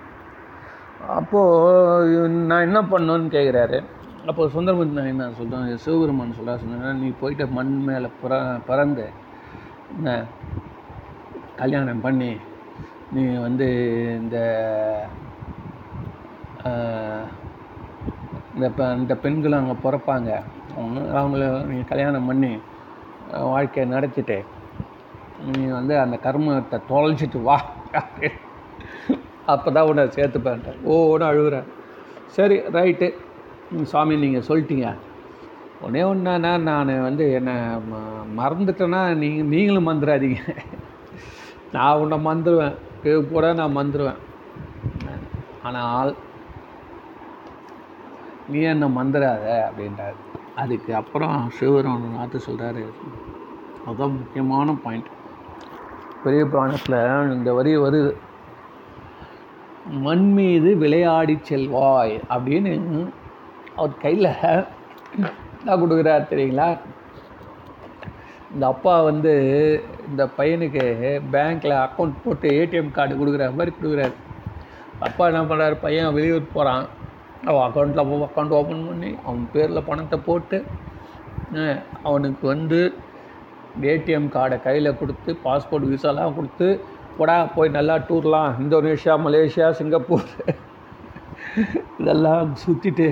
[1.16, 3.78] அப்போது நான் என்ன பண்ணணும்னு கேட்குறாரு
[4.26, 9.06] அப்போ சுந்தரமூர்த்தி நான் என்ன சொல்கிறேன் சிவபெருமான் சொல்ல சொன்னேன் நீ போயிட்டு மண் மேலே பிற பிறந்து
[9.96, 10.24] என்ன
[11.56, 12.30] கல்யாணம் பண்ணி
[13.12, 13.68] நீ வந்து
[14.20, 14.36] இந்த
[18.54, 18.66] இந்த
[18.96, 20.30] இந்த பெண்களும் அங்கே பிறப்பாங்க.
[20.76, 22.52] அவங்க அவங்கள நீ கல்யாணம் பண்ணி
[23.54, 24.38] வாழ்க்கையை நடத்திட்டு
[25.52, 27.56] நீ வந்து அந்த கர்மத்தை தொலைச்சிட்டு வா.
[29.52, 30.62] அப்போ தான் உன்னை சேர்த்துப்பேன்
[30.94, 31.68] ஓன்னு அழுகுறேன்.
[32.26, 33.06] சரி ரைட்டு
[33.82, 34.88] சாமி நீங்கள் சொல்லிட்டீங்க.
[35.82, 37.54] ஒன்றே ஒன்றுனா நான் வந்து என்னை
[37.90, 40.40] ம- மறந்துட்டேன்னா நீங்கள் நீங்களும் மறந்துடாதீங்க
[41.72, 44.20] நான் உன்னை மறந்துடுவேன் இது கூட நான் மறந்துடுவேன்
[45.62, 46.10] ஆனால்
[48.48, 50.18] நீ என்ன மறந்துடாத அப்படின்றாரு.
[50.56, 52.82] அதுக்கு அப்புறம் சிவர் ஒன்று நாற்று சொல்கிறாரு
[53.86, 55.10] அதுதான் முக்கியமான பாயிண்ட்
[56.24, 56.96] பெரிய புராணத்தில்
[57.32, 58.10] இந்த வரி வருது.
[60.04, 62.72] மண் மீது விளையாடி செல்வாய் அப்படின்னு
[63.76, 64.30] அவர் கையில்
[65.14, 66.68] என்ன கொடுக்குறார் தெரியுங்களா?
[68.54, 69.32] இந்த அப்பா வந்து
[70.08, 70.84] இந்த பையனுக்கு
[71.34, 74.14] பேங்க்கில் அக்கௌண்ட் போட்டு ஏடிஎம் கார்டு கொடுக்குற மாதிரி கொடுக்குறாரு.
[75.06, 76.84] அப்பா என்ன பண்ணுறாரு பையன் வெளியூர் போகிறான்
[77.48, 80.58] அவன் அக்கௌண்ட்டில் அக்கௌண்ட் ஓப்பன் பண்ணி அவன் பேரில் பணத்தை போட்டு
[82.02, 82.80] அவனுக்கு வந்து
[83.92, 86.68] ஏடிஎம் கார்டை கையில் கொடுத்து பாஸ்போர்ட் விசாலாம் கொடுத்து
[87.18, 88.50] போடா போய் நல்லா டூர்லாம்.
[88.62, 90.28] Indonesia Malaysia Singapore.
[92.00, 93.08] இதெல்லாம் சுற்றிட்டு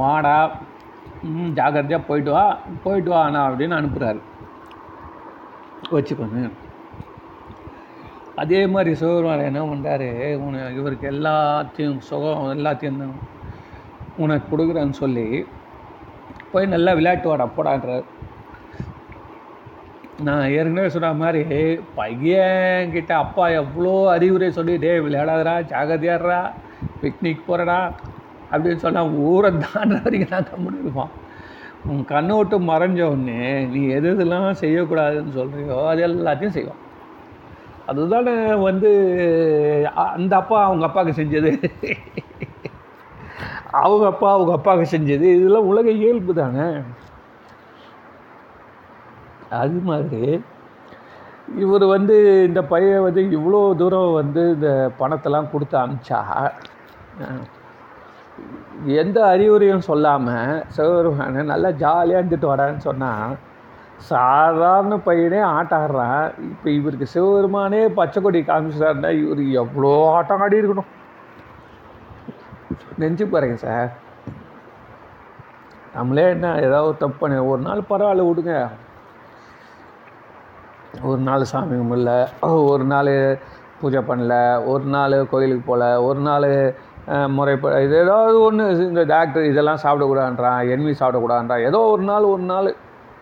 [0.00, 0.36] வாடா.
[1.30, 2.44] ம் ஜாக்கிரதையாக போயிட்டு வா.
[2.84, 4.20] போயிட்டு வா அண்ணா அப்படின்னு அனுப்புகிறாரு
[5.94, 6.42] வச்சுக்கோங்க.
[8.42, 10.08] அதே மாதிரி சிவபெருமான் என்ன பண்ணுறாரு
[10.44, 13.16] உன இவருக்கு எல்லாத்தையும் சுகம் எல்லாத்தையும்
[14.24, 15.26] உனக்கு கொடுக்குறேன்னு சொல்லி
[16.52, 18.06] போய் நல்லா விளையாட்டு வாடா போடான்றார்.
[20.26, 21.42] நான் ஏற்கனவே சொன்ன மாதிரி
[21.98, 26.40] பையன்கிட்ட அப்பா எவ்வளோ அறிவுரை சொல்லி டே விளையாடாதரா ஜாகிரதையாடுறா
[27.02, 27.78] பிக்னிக் போகிறடா
[28.52, 31.12] அப்படின்னு சொன்னால் ஊரை தாண்ட வரைக்கும் நான் கம்முன்னு இருப்பான்.
[31.90, 36.82] உன் கண்ணை விட்டு மறைஞ்ச உடனே நீ எது எதெல்லாம் செய்யக்கூடாதுன்னு சொல்கிறியோ அது எல்லாத்தையும் செய்வான்.
[37.90, 38.34] அதுதானே
[38.68, 38.90] வந்து
[40.16, 41.52] அந்த அப்பா அவங்க அப்பாவுக்கு செஞ்சது.
[43.82, 45.26] அவங்க அப்பா அவங்க அப்பாவுக்கு செஞ்சது.
[45.38, 46.66] இதெல்லாம் உலக இயல்பு தானே.
[49.60, 50.24] அது மாதிரி
[51.62, 52.16] இவர் வந்து
[52.48, 54.68] இந்த பையன் வந்து இவ்வளோ தூரம் வந்து இந்த
[55.00, 56.20] பணத்தெல்லாம் கொடுத்து அனுப்பிச்சா
[59.02, 63.34] எந்த அறிவுரையும் சொல்லாமல் சிவபெருமானை நல்லா ஜாலியாக இருந்துட்டு வரான்னு சொன்னால்
[64.10, 66.24] சாதாரண பையனே ஆட்டம் ஆடுறான்.
[66.52, 70.90] இப்போ இவருக்கு சிவபெருமானே பச்சை கொடி காமிச்சிட்டாருன்னா இவர் எவ்வளோ ஆட்டம் ஆடி இருக்கணும்?
[73.02, 73.90] நெஞ்சு பாருங்க சார்.
[75.96, 78.54] நம்மளே என்ன ஏதாவது ஒரு தப்பு பண்ண ஒரு நாள் பரவாயில்ல விடுங்க.
[81.00, 83.40] ஒரு நாள் சாமி கும்பிடல ஒரு நாள்
[83.80, 86.74] பூஜை பண்ணல ஒரு நாள் கோயிலுக்கு போகல ஒரு நாள்
[87.28, 92.76] முறைப்ப இது ஏதாவது ஒன்று இந்த டாக்டர் இதெல்லாம் சாப்பிடக்கூடாதுன்றான் என்வி சாப்பிடக்கூடாதுன்றான் ஏதோ ஒரு நாள் ஒரு நாள்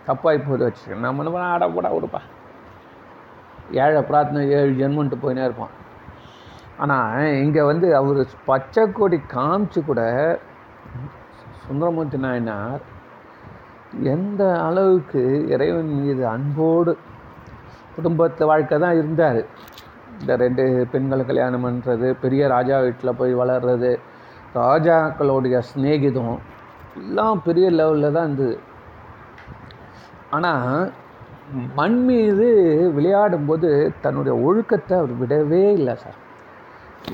[0.06, 2.20] தப்பாகி போய் வச்சுருக்கேன் நம்ம என்ன பண்ண ஆடப்படா விடுப்பா
[3.72, 5.74] ஏழை பிரார்த்தனை ஏழு ஜென்மன்ட்டு போயினே இருப்பான்.
[6.78, 10.02] ஆனால் இங்கே வந்து அவர் பச்சை கொடி காமிச்சு கூட
[11.66, 12.80] சுந்தரமூர்த்தி நாயனார்
[13.92, 16.98] எந்த அளவுக்கு இறைவன் மீது அன்போடு
[17.96, 19.40] குடும்பத்து வாழ்க்கை தான் இருந்தார்.
[20.20, 23.92] இந்த ரெண்டு பெண்களை கல்யாணம் பண்ணுறது பெரிய ராஜா வீட்டில் போய் வளர்றது
[24.62, 26.34] ராஜாக்களுடைய சிநேகிதம்
[27.00, 28.56] எல்லாம் பெரிய லெவலில் தான் இருந்தது.
[30.36, 30.92] ஆனால்
[31.78, 32.48] மண் மீது
[32.96, 33.70] விளையாடும்போது
[34.04, 36.18] தன்னுடைய ஒழுக்கத்தை அவர் விடவே இல்லை சார்.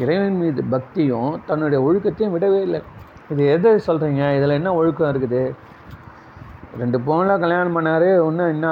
[0.03, 2.81] இறைவன் மீது பக்தியும் தன்னுடைய ஒழுக்கத்தையும் விடவே இல்லை.
[3.33, 5.43] இது எதை சொல்கிறீங்க இதில் என்ன ஒழுக்கம் இருக்குது?
[6.81, 8.69] ரெண்டு பொண்ணெலாம் கல்யாணம் பண்ணார் இன்னும் என்ன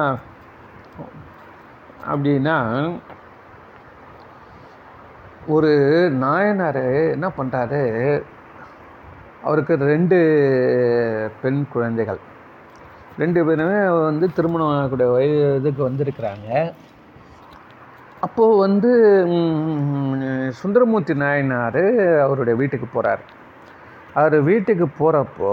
[2.12, 2.56] அப்படின்னா
[5.54, 5.72] ஒரு
[6.24, 6.84] நாயனார்
[7.16, 7.82] என்ன பண்ணுறாரு
[9.48, 10.18] அவருக்கு ரெண்டு
[11.42, 12.20] பெண் குழந்தைகள்.
[13.18, 16.48] ரெண்டு பேருமே வந்து திருமணம் ஆகக்கூடிய வயதுக்கு இதுக்கு வந்திருக்கிறாங்க.
[18.26, 18.90] அப்போது வந்து
[20.60, 21.82] சுந்தரமூர்த்தி நாயனார்
[22.26, 23.24] அவருடைய வீட்டுக்கு போகிறார்
[24.20, 25.52] அவர் வீட்டுக்கு போகிறப்போ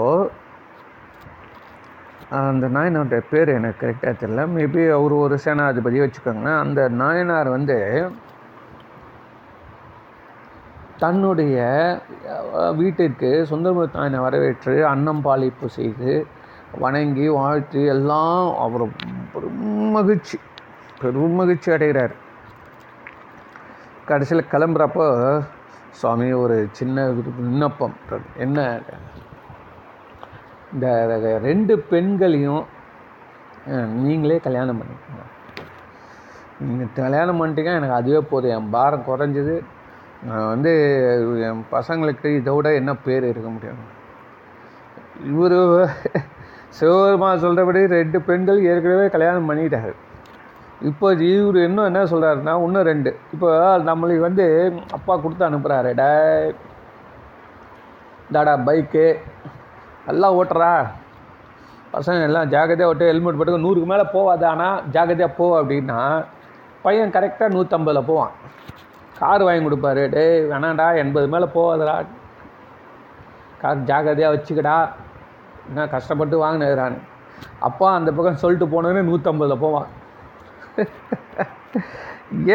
[2.38, 4.42] அந்த நாயனாருடைய பேர் எனக்கு கரெக்டாக தெரியல.
[4.56, 6.60] மேபி அவர் ஒரு சேனாதிபதி வச்சுக்கோங்களேன்.
[6.64, 7.78] அந்த நாயனார் வந்து
[11.02, 11.58] தன்னுடைய
[12.80, 16.12] வீட்டிற்கு சுந்தரமூர்த்தி நாயனை வரவேற்று அன்னம் பாலிப்பு செய்து
[16.82, 18.84] வணங்கி வாழ்த்து எல்லாம் அவர்
[19.32, 19.64] பெரும்
[19.96, 20.38] மகிழ்ச்சி.
[21.02, 22.14] பெரும் மகிழ்ச்சி அடைகிறார்.
[24.10, 25.06] கடைசியில் கிளம்புறப்போ
[26.00, 27.06] சுவாமி ஒரு சின்ன
[27.38, 27.96] விண்ணப்பம்.
[28.44, 28.58] என்ன
[30.74, 30.86] இந்த
[31.48, 32.64] ரெண்டு பெண்களையும்
[34.04, 35.24] நீங்களே கல்யாணம் பண்ணிக்கோங்க.
[36.66, 38.54] நீங்கள் கல்யாணம் பண்ணிட்டீங்க எனக்கு அதுவே போதும்.
[38.56, 39.56] என் பாரம் குறைஞ்சது.
[40.28, 40.72] நான் வந்து
[41.46, 43.82] என் பசங்களுக்கு இதை விட என்ன பேர் இருக்க முடியும்?
[45.30, 45.58] இவர்
[46.78, 49.92] சிவபெருமா சொல்கிறபடி ரெண்டு பெண்கள் ஏற்கனவே கல்யாணம் பண்ணிட்டாரு.
[50.90, 53.10] இப்போ இவர் இன்னும் என்ன சொல்கிறாருன்னா இன்னும் ரெண்டு.
[53.34, 53.48] இப்போ
[53.88, 54.46] நம்மளுக்கு வந்து
[54.96, 56.10] அப்பா கொடுத்து அனுப்புகிறாரு டே
[58.36, 59.06] டாடா பைக்கு.
[60.10, 60.72] எல்லாம் ஓட்டுறா.
[61.94, 64.44] பசங்க எல்லாம் ஜாக்கிரதையாக ஓட்டு ஹெல்மெட் போட்டு நூறுக்கு மேலே போவாது.
[64.52, 65.98] ஆனால் ஜாக்கிரதையாக போ அப்படின்னா
[66.84, 68.32] பையன் கரெக்டாக நூற்றம்பதில் போவான்.
[69.20, 70.02] கார் வாங்கி கொடுப்பாரு.
[70.14, 71.96] டேய் வேணாண்டா எண்பது மேலே போகாதடா
[73.62, 74.76] கார் ஜாக்கிரதையாக வச்சுக்கடா.
[75.68, 77.00] என்ன கஷ்டப்பட்டு வாங்கினேறான்னு
[77.68, 79.88] அப்பா அந்த பக்கம் சொல்லிட்டு போனோன்னு நூற்றம்பதில் போவான்.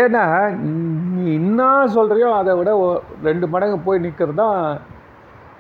[0.01, 0.23] ஏன்னா
[0.63, 1.61] நீ என்ன
[1.95, 2.71] சொல்கிறியோ அதை விட
[3.27, 4.61] ரெண்டு மடங்கு போய் நிற்கிறது தான்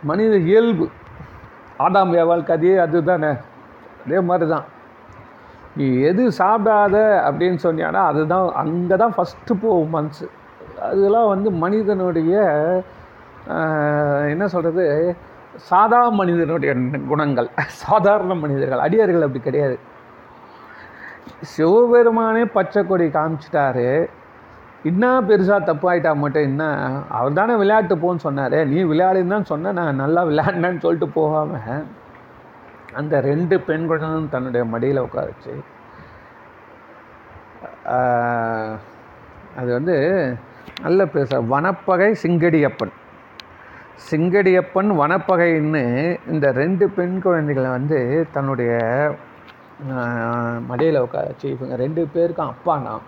[0.09, 0.85] மனித இயல்பு.
[1.85, 3.31] ஆடாம் ஏவாள் கதையே அதுதானே?
[4.03, 4.65] அதே மாதிரி தான்
[5.79, 6.95] நீ எது சாப்பிடாத
[7.27, 10.25] அப்படின்னு சொன்னியானா அதுதான் அங்கே தான் ஃபஸ்ட்டு போகும் மனசு.
[10.89, 12.33] அதெல்லாம் வந்து மனிதனுடைய
[14.33, 14.85] என்ன சொல்கிறது
[15.69, 16.71] சாதா மனிதனுடைய
[17.11, 17.49] குணங்கள்.
[17.83, 19.77] சாதாரண மனிதர்கள் அடியார்கள் அப்படி கிடையாது.
[21.53, 23.87] சிவபெருமானே பச்சை கொடி காமிச்சிட்டாரு.
[24.83, 26.63] இன்னும் பெருசாக தப்பாயிட்டா மட்டும் என்ன?
[27.19, 28.57] அவர் தானே விளையாட்டு போன்னு சொன்னார்.
[28.65, 29.71] நீ விளையாடுன்னு தான் சொன்ன.
[29.79, 31.85] நான் நல்லா விளையாடினேன்னு சொல்லிட்டு போகாமல்
[32.99, 35.53] அந்த ரெண்டு பெண் குழந்தைகளும் தன்னுடைய மடியில் உட்காரச்சு.
[39.59, 39.95] அது வந்து
[40.85, 41.41] நல்ல பேச.
[41.53, 42.93] வனப்பகை சிங்கடியப்பன்.
[44.09, 45.83] சிங்கடியப்பன் வனப்பகைன்னு
[46.33, 47.99] இந்த ரெண்டு பெண் குழந்தைகளை வந்து
[48.35, 48.73] தன்னுடைய
[50.69, 51.47] மடியில் உட்காரச்சு.
[51.55, 53.05] இவங்க ரெண்டு பேருக்கும் அப்பா நான்.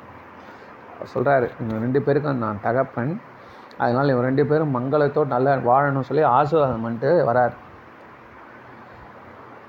[1.14, 3.22] சொல்கிறாரு இவங்க ரெண்டு பேருக்கும் நான் தகப்பன்.
[3.78, 7.52] அதனால் இவங்க ரெண்டு பேரும் மங்களத்தோடு நல்லா வாழணும்னு சொல்லி ஆசீர்வாதம் பண்ணிட்டு வரார்.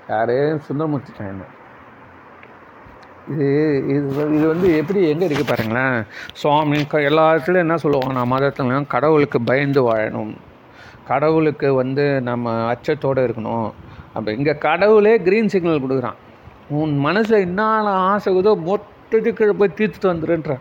[0.09, 0.59] யார்?
[0.59, 1.41] சுந்தரமூர்த்தி சாமி
[3.29, 6.03] இது இது இது வந்து எப்படி எங்கே இருக்குது பாருங்களேன்.
[6.33, 10.35] சுவாமி க- எல்லா இடத்துலையும் என்ன சொல்லுவாங்க நான் மதத்தில் கடவுளுக்கு பயந்து வாழணும்.
[11.07, 13.71] கடவுளுக்கு வந்து நம்ம அச்சத்தோடு இருக்கணும்.
[14.13, 16.15] அப்போ இங்கே கடவுளே க்ரீன் சிக்னல் கொடுக்குறான்.
[16.69, 17.83] உன் மனசில் என்ன
[18.15, 20.59] ஆசைக்குதோ மொத்தத்துக்கு போய் தீர்த்துட்டு வந்துடுன்றான்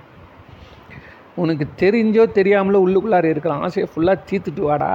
[1.37, 4.90] உனக்கு தெரிஞ்சோ தெரியாமலோ உள்ளுக்குள்ளார இருக்கிற ஆசையை ஃபுல்லாக தீர்த்துட்டு வாடா.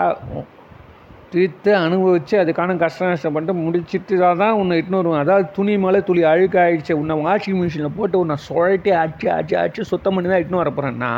[1.34, 5.24] தீர்த்து அனுபவித்து அதுக்கான கஷ்ட நஷ்டம் பண்ணிட்டு முடிச்சிட்டு தான் உன்னை இட்டுன்னு வருவேன்.
[5.24, 9.89] அதாவது துணி மேலே துளி அழுக்க ஆயிடுச்சு உன்னை வாஷிங் மிஷினில் போட்டு உன்னை சுழட்டி அடிச்சு அடிச்சு அடிச்சு
[9.91, 11.12] சுத்தம் பண்ணி தான் இட்டுன்னு வர போகிறேன்னா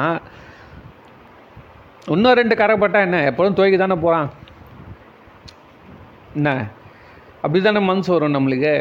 [2.13, 3.17] இன்னும் ரெண்டு கரை பட்டா என்ன?
[3.29, 4.29] எப்போதும் துவைக்க தானே போகிறான்
[6.37, 6.49] என்ன?
[7.41, 8.73] அப்படி தானே மனசு வரும் நம்மளுக்கு?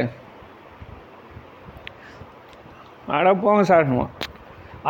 [3.16, 4.12] அட போங்க சார்னுவான்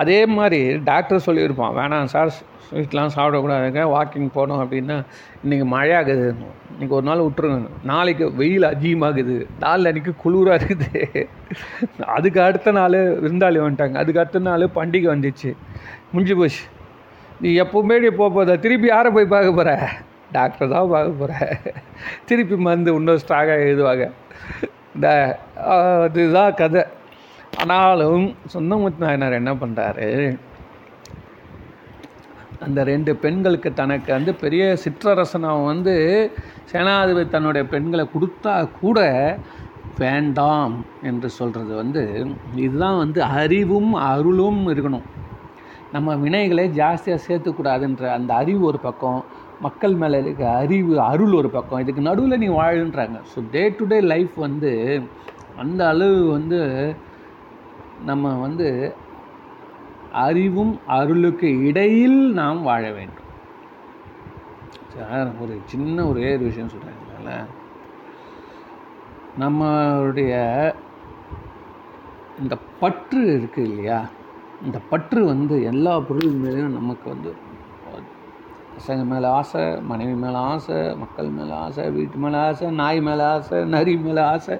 [0.00, 2.30] அதே மாதிரி டாக்டர் சொல்லியிருப்பான் வேணாம் சார்
[2.66, 4.96] ஸ்வீட்லாம் சாப்பிடக்கூடாதுங்க வாக்கிங் போனோம் அப்படின்னா
[5.42, 6.26] இன்றைக்கி மழையாகுது
[6.72, 7.68] இன்றைக்கி ஒரு நாள் விட்டுருங்க.
[7.90, 9.37] நாளைக்கு வெயில் அதிகமாகுது.
[9.62, 11.02] நாளில் அன்றைக்கி குளிராக இருக்குது.
[12.16, 13.96] அதுக்கு அடுத்த நாள் விருந்தாளி வந்துட்டாங்க.
[14.02, 15.50] அதுக்கு அடுத்த நாள் பண்டிகை வந்துச்சு.
[16.12, 16.64] முடிஞ்சு போச்சு.
[17.44, 19.72] நீ எப்போவுமே நீ போக போதா திருப்பி யாரை போய் பார்க்க போகிற
[20.37, 21.32] டாக்டர் தான் பார்க்க போகிற
[22.28, 24.06] திருப்பி மருந்து இன்னும் ஸ்ட்ராங்காக எழுதுவாங்க.
[24.96, 25.09] இந்த
[26.20, 26.82] இதுதான் கதை.
[27.62, 30.08] ஆனாலும் சொந்தமுத்து நாயனார் என்ன பண்ணுறாரு
[32.66, 35.94] அந்த ரெண்டு பெண்களுக்கு தனக்கு வந்து பெரிய சிற்றரசனம் வந்து
[36.72, 38.98] சேனாதிபதி தன்னுடைய பெண்களை கொடுத்தா கூட
[40.02, 40.74] வேண்டாம்
[41.08, 42.02] என்று சொல்கிறது வந்து
[42.64, 45.06] இதுதான் வந்து அறிவும் அருளும் இருக்கணும்.
[45.94, 49.20] நம்ம வினைகளை ஜாஸ்தியாக சேர்த்துக்கூடாதுன்ற அந்த அறிவு ஒரு பக்கம்
[49.66, 51.82] மக்கள் மேலே இருக்க அறிவு அருள் ஒரு பக்கம்.
[51.84, 54.72] இதுக்கு நடுவில் நீ வாழுன்றாங்க so day to day life வந்து
[55.64, 56.60] அந்த அளவு வந்து
[58.04, 58.94] நம்ம வந்து
[60.12, 63.24] அறிவும் அருளுக்கு இடையில் நாம் வாழ வேண்டும்.
[64.96, 67.46] சார் ஒரு சின்ன ஒரே ஒரு விஷயம் சொல்கிறாங்கல்ல
[69.40, 70.32] நம்மளுடைய
[72.40, 74.06] இந்த பற்று இருக்கு இல்லையா?
[74.64, 77.35] இந்த பற்று வந்து எல்லா பொருள் மேலேயும் நமக்கு வந்து
[78.78, 83.64] பசங்க மேலே ஆசை மனைவி மேலே ஆசை மக்கள் மேலே ஆசை வீட்டு மேலே ஆசை நாய் மேலே ஆசை
[83.64, 84.59] நரி மேலே ஆசை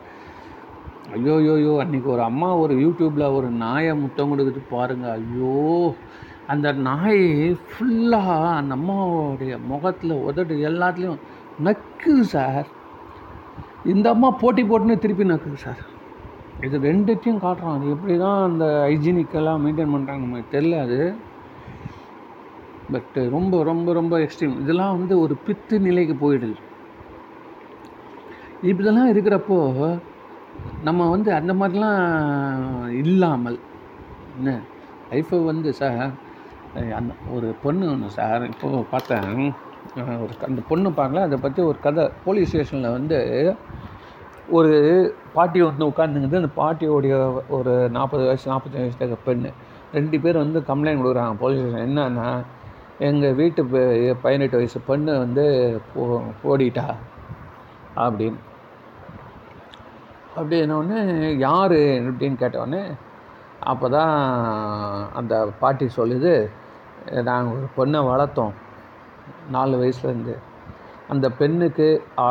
[1.07, 5.57] ஐயோ ஐயோ ஐயோ அன்றைக்கி ஒரு அம்மா ஒரு யூடியூப்பில் ஒரு நாயை முத்தம் கொடுத்துட்டு பாருங்கள் ஐயோ
[6.47, 7.23] அந்த நாய்
[7.67, 11.23] ஃபுல்லாக அந்த அம்மாவுடைய முகத்தில் உதடு எல்லாத்துலேயும்
[11.63, 12.67] நக்குது சார்
[13.85, 15.83] இந்த அம்மா போட்டி போட்டுன்னு திருப்பி நக்குது சார்
[16.65, 21.01] இது ரெண்டுத்தையும் காட்டுறோம் அது எப்படி தான் அந்த ஹைஜீனிக்கெல்லாம் மெயின்டைன் பண்ணுறாங்க நமக்கு தெரில அது.
[22.93, 26.57] பட்டு ரொம்ப ரொம்ப ரொம்ப எக்ஸ்ட்ரீம் இதெல்லாம் வந்து ஒரு பித்து நிலைக்கு போயிடுது.
[28.63, 29.59] இப்படிலாம் இருக்கிறப்போ
[30.87, 32.03] நம்ம வந்து அந்த மாதிரிலாம்
[33.03, 33.59] இல்லாமல்
[34.39, 34.51] என்ன?
[35.11, 36.11] லைஃப்பை வந்து சார்
[36.99, 39.31] அந்த ஒரு பொண்ணு ஒன்று சார் இப்போது பார்த்தேன்.
[40.23, 42.05] ஒரு அந்த பொண்ணு பார்க்கல அதை பற்றி ஒரு கதை.
[42.25, 43.19] போலீஸ் ஸ்டேஷனில் வந்து
[44.59, 44.75] ஒரு
[45.37, 47.15] பாட்டி வந்து உட்காந்துங்கிறது அந்த பாட்டியோடைய
[47.57, 49.51] ஒரு நாற்பது வயசு நாற்பத்தஞ்சு வயசு பெண்ணு
[49.97, 52.29] ரெண்டு பேர் வந்து கம்ப்ளைண்ட் கொடுக்குறாங்க போலீஸ் ஸ்டேஷன் என்னன்னா
[53.09, 53.63] எங்கள் வீட்டு
[54.25, 55.45] பதினெட்டு வயசு பெண்ணு வந்து
[55.95, 56.05] போ
[56.51, 56.87] ஓடிட்டா
[58.05, 58.39] அப்படின்னு.
[60.39, 61.01] அப்படின்னோடனே
[61.47, 61.79] யார்?
[62.09, 62.83] அப்படின்னு கேட்டோடனே
[63.71, 64.15] அப்போ தான்
[65.19, 66.33] அந்த பாட்டி சொல்லுது
[67.29, 68.55] நாங்கள் ஒரு பொண்ணை வளர்த்தோம்
[69.55, 70.35] நாலு வயசுலேருந்து.
[71.13, 71.87] அந்த பெண்ணுக்கு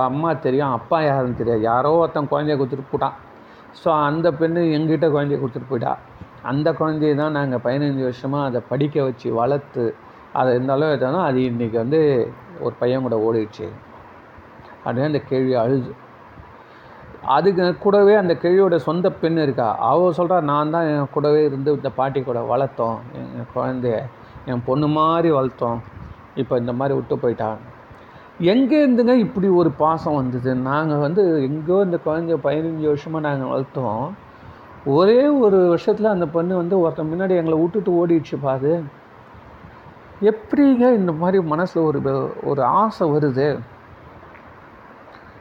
[0.10, 1.62] அம்மா தெரியும் அப்பா யாருன்னு தெரியாது.
[1.72, 3.15] யாரோ ஒருத்தன் குழந்தைய கொடுத்துட்டு போட்டான்.
[3.82, 5.94] ஸோ அந்த பெண்ணு எங்கிட்ட குழந்தைய கொடுத்துட்டு போயிட்டா.
[6.52, 9.86] அந்த குழந்தைய தான் நாங்கள் பதினஞ்சு வருஷமாக அதை படிக்க வச்சு வளர்த்து
[10.39, 12.00] அதை இருந்தாலும் எதுனா அது இன்றைக்கி வந்து
[12.65, 13.68] ஒரு பையன் கூட ஓடிடுச்சு.
[14.86, 15.91] அப்படின்னு அந்த கேள்வி அழுது.
[17.36, 19.68] அதுக்கு கூடவே அந்த கிழியோட சொந்த பெண் இருக்கா?
[19.92, 22.98] அவள் சொல்கிறா நான் தான் என் கூடவே இருந்து இந்த பாட்டி கூட வளர்த்தோம்.
[23.20, 24.00] என் குழந்தைய
[24.52, 25.80] என் பொண்ணு மாதிரி வளர்த்தோம்.
[26.42, 27.60] இப்போ இந்த மாதிரி விட்டு போயிட்டான்
[28.54, 30.52] எங்கே இருந்துங்க இப்படி ஒரு பாசம் வந்தது?
[30.70, 34.04] நாங்கள் வந்து எங்கேயோ இந்த குழந்தைய பதினஞ்சு வருஷமாக நாங்கள் வளர்த்தோம்.
[34.96, 38.72] ஒரே ஒரு வருஷத்தில் அந்த பொண்ணு வந்து ஒருத்தன் முன்னாடி எங்களை விட்டுட்டு ஓடிடுச்சு பாது
[40.32, 42.00] எப்படிங்க இந்த மாதிரி மனசில் ஒரு
[42.44, 43.48] ஒரு ஆசை வருது?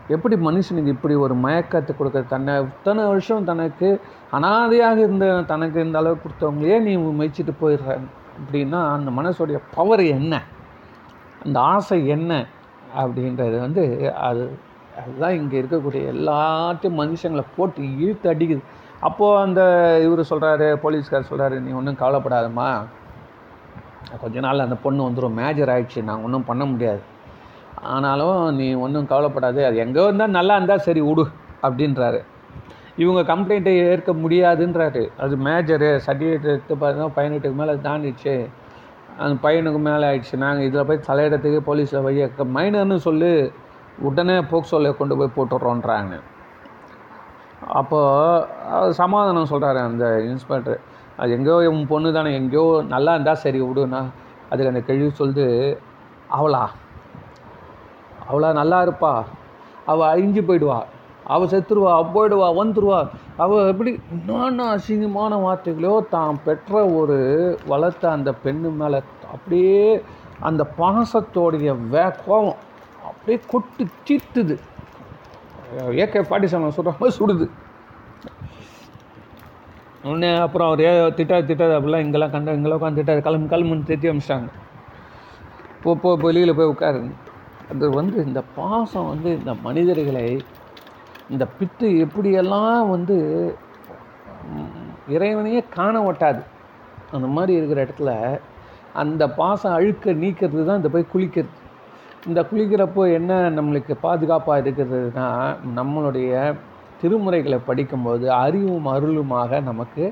[0.08, 4.00] எப்படி மனுஷனுக்கு இப்படி ஒரு மயக்கத்தை கொடுக்க தன்னை இத்தனை வருஷம் தனக்கு
[4.32, 7.98] அனாதையாக இருந்த தனக்கு இந்த அளவு கொடுத்தவங்களையே நீ மெச்சிட்டு போயிடுற
[8.38, 10.42] அப்படின்னா அந்த மனசுடைய பவர் என்ன?
[11.44, 12.46] அந்த ஆசை என்ன?
[12.96, 14.58] அப்படின்றது வந்து அது
[15.02, 18.62] அதுதான் இங்கே இருக்கக்கூடிய எல்லாத்தையும் மனுஷங்களை போட்டு இழுத்து அடிக்குது.
[19.00, 19.60] அப்போது அந்த
[20.04, 22.68] இவர் சொல்கிறாரு போலீஸ்கார் சொல்கிறாரு நீ ஒன்றும் கவலைப்படாதம்மா.
[24.20, 27.02] கொஞ்ச நாள் அந்த பொண்ணு வந்துடும் மேஜர் ஆகிடுச்சு நாங்கள் ஒன்றும் பண்ண முடியாது.
[27.94, 31.24] ஆனாலும் நீ ஒன்றும் கவலைப்படாது அது எங்கே இருந்தால் நல்லா இருந்தால் சரி விடு
[31.66, 32.20] அப்படின்றாரு.
[33.02, 35.02] இவங்க கம்ப்ளைண்ட்டை ஏற்க முடியாதுன்றாரு.
[35.22, 38.34] அது மேஜரு சர்டிஃபிகேட் எடுத்து பார்த்தா பையனுக்கு மேலே தாண்டிடுச்சு.
[39.22, 40.36] அந்த பையனுக்கு மேலே ஆயிடுச்சு.
[40.44, 42.22] நாங்கள் இதில் போய் தலையிடத்துக்கு போலீஸில் போய்
[42.58, 43.32] மைனர்னு சொல்லி
[44.08, 46.14] உடனே போக்சோவில் கொண்டு போய் போட்டுடுறோன்றாங்க.
[47.80, 50.80] அப்போது சமாதானம் சொல்கிறாரு அந்த இன்ஸ்பெக்டர்
[51.16, 54.00] அது எங்கேயோ உன் பொண்ணு தானே எங்கேயோ நல்லா இருந்தால் சரி விடுனா
[54.50, 55.46] அதுக்கு அந்த கேள்வி சொல்லுது
[56.38, 56.62] அவளா?
[58.28, 59.12] அவளா நல்லா இருப்பா.
[59.92, 60.78] அவள் அழிஞ்சு போயிடுவா.
[61.34, 63.00] அவள் செத்துருவா அவள் போயிடுவா வந்துருவா.
[63.42, 67.18] அவள் எப்படி என்னென்ன அசிங்கமான வார்த்தைகளோ தான் பெற்ற ஒரு
[67.72, 69.00] வளர்த்த அந்த பெண்ணு மேலே
[69.34, 69.80] அப்படியே
[70.48, 72.60] அந்த பாசத்தோடைய வே கோபம்
[73.08, 74.56] அப்படியே கொட்டு தீர்த்துது.
[76.04, 77.46] ஏகே பாட்டி சாமி சுடுற மாதிரி சுடுது.
[80.08, 84.48] உடனே அப்புறம் அவர் திட்டாது திட்டாது அப்படிலாம் இங்கெல்லாம் கண்ட இங்கெல்லாம் உட்காந்து திட்டாது கிளம்பு கிளம்புன்னு திட்டி அமிச்சிட்டாங்க.
[85.84, 87.12] போ போ வெளியில் போய் உட்காருங்க
[87.72, 90.26] அது வந்து இந்த பாசம் வந்து இந்த மனிதர்களை
[91.32, 93.16] இந்த பித்து எப்படியெல்லாம் வந்து
[95.14, 96.42] இறைவனையே காண ஒட்டாது.
[97.12, 98.12] அந்த மாதிரி இருக்கிற இடத்துல
[99.02, 101.54] அந்த பாசம் அழுக்க நீக்கிறது தான் இந்த போய் குளிக்கிறது.
[102.28, 105.28] இந்த குளிக்கிறப்போ என்ன நம்மளுக்கு பாதுகாப்பாக இருக்கிறதுனா
[105.78, 106.32] நம்மளுடைய
[107.00, 110.04] திருமுறைகளை படிக்கும்போது அறிவும் அருளுமாக நமக்கு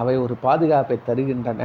[0.00, 1.62] அவை ஒரு பாதுகாப்பை தருகின்றன.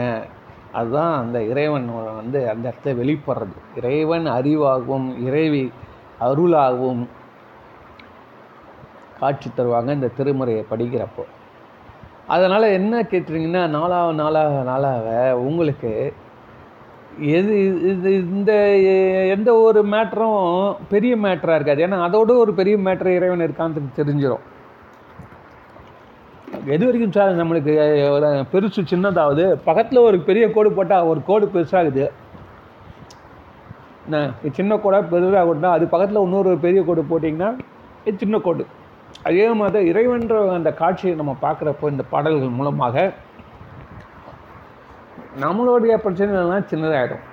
[0.73, 3.58] அதுதான் அந்த இறைவன் வந்து அந்த இடத்துல வெளிப்படுறது.
[3.75, 5.71] இறைவன் அறிவாகவும் இறைவி
[6.21, 7.08] அருளாகவும்
[9.19, 11.23] காட்சி தருவாங்க இந்த திருமுறையை படிக்கிறப்போ.
[12.27, 16.13] அதனால் என்ன கேட்டுறீங்கன்னா நாளாக நாளாக நாளாக உங்களுக்கு
[17.19, 17.53] எது
[17.89, 18.53] இது இந்த
[19.36, 21.88] எந்த ஒரு மேட்டரும் பெரிய மேட்டராக இருக்காது.
[21.88, 24.45] ஏன்னா அதோட ஒரு பெரிய மேட்டர் இறைவன் இருக்கான்னு தெரிஞ்சிடும்
[26.73, 27.73] எது வரைக்கும் சார் நம்மளுக்கு
[28.51, 32.03] பெருசு சின்னதாவது பக்கத்தில் ஒரு பெரிய கோடு போட்டால் ஒரு கோடு பெருசாகுது.
[34.05, 34.19] என்ன
[34.58, 37.49] சின்ன கோடாக பெருசாக கொண்டா அது பக்கத்தில் இன்னொரு பெரிய கோடு போட்டிங்கன்னா
[38.08, 38.65] இது சின்ன கோடு.
[39.27, 43.08] அதே மாதிரி இறைவன்ற அந்த காட்சியை நம்ம பார்க்குறப்போ இந்த பாடல்கள் மூலமாக
[45.43, 47.25] நம்மளுடைய பிரச்சனைகள்லாம் சின்னதாகிடும்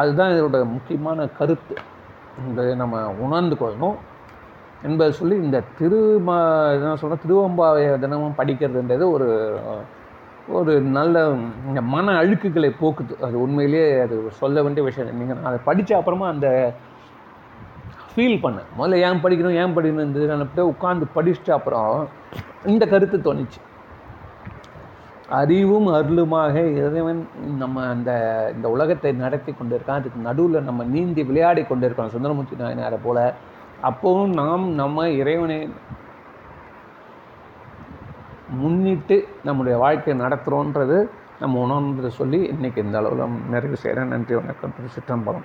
[0.00, 1.74] அதுதான் இதோட முக்கியமான கருத்து.
[2.50, 3.96] இதை நம்ம உணர்ந்து கொள்ளணும்.
[4.84, 6.30] என்பதை சொல்லி இந்த திரும
[6.76, 9.28] என்ன சொல்கிறேன் திருவம்பாவை தினமும் படிக்கிறதுன்றது ஒரு
[10.56, 11.18] ஒரு நல்ல
[11.68, 13.14] இந்த மன அழுக்குகளை போக்குது.
[13.20, 15.18] அது உண்மையிலேயே அது சொல்ல வேண்டிய விஷயம்.
[15.18, 16.48] நீங்கள் அதை படித்த அப்புறமா அந்த
[18.10, 18.68] ஃபீல் பண்ணேன்.
[18.78, 22.08] முதல்ல ஏன் படிக்கணும் ஏன் படிக்கணும் இந்த நான் உட்காந்து படிச்சுட்டு அப்புறம்
[22.72, 23.60] இந்த கருத்து தோணுச்சு.
[25.28, 27.22] அறிவும் அருளுமாக இறைவன்
[27.62, 28.10] நம்ம அந்த
[28.54, 30.00] இந்த உலகத்தை நடத்தி கொண்டிருக்கான்.
[30.00, 32.12] அதுக்கு நடுவில் நம்ம நீந்தி விளையாடி கொண்டிருக்கோம்.
[32.14, 33.24] சுந்தரமூர்த்தி நாயனாரை போல்.
[33.82, 35.68] அப்போவும் நாம் நம்ம இறைவனை
[38.48, 41.08] முன்னிட்டு நம்முடைய வாழ்க்கையை நடத்துகிறோன்றது
[41.40, 44.72] நம்ம உணர்ந்து சொல்லி இன்றைக்கி இந்த அளவில் நிறைவு செய்கிறேன் நன்றி வணக்கம்.
[44.76, 45.44] திரு சிற்றம்பலம்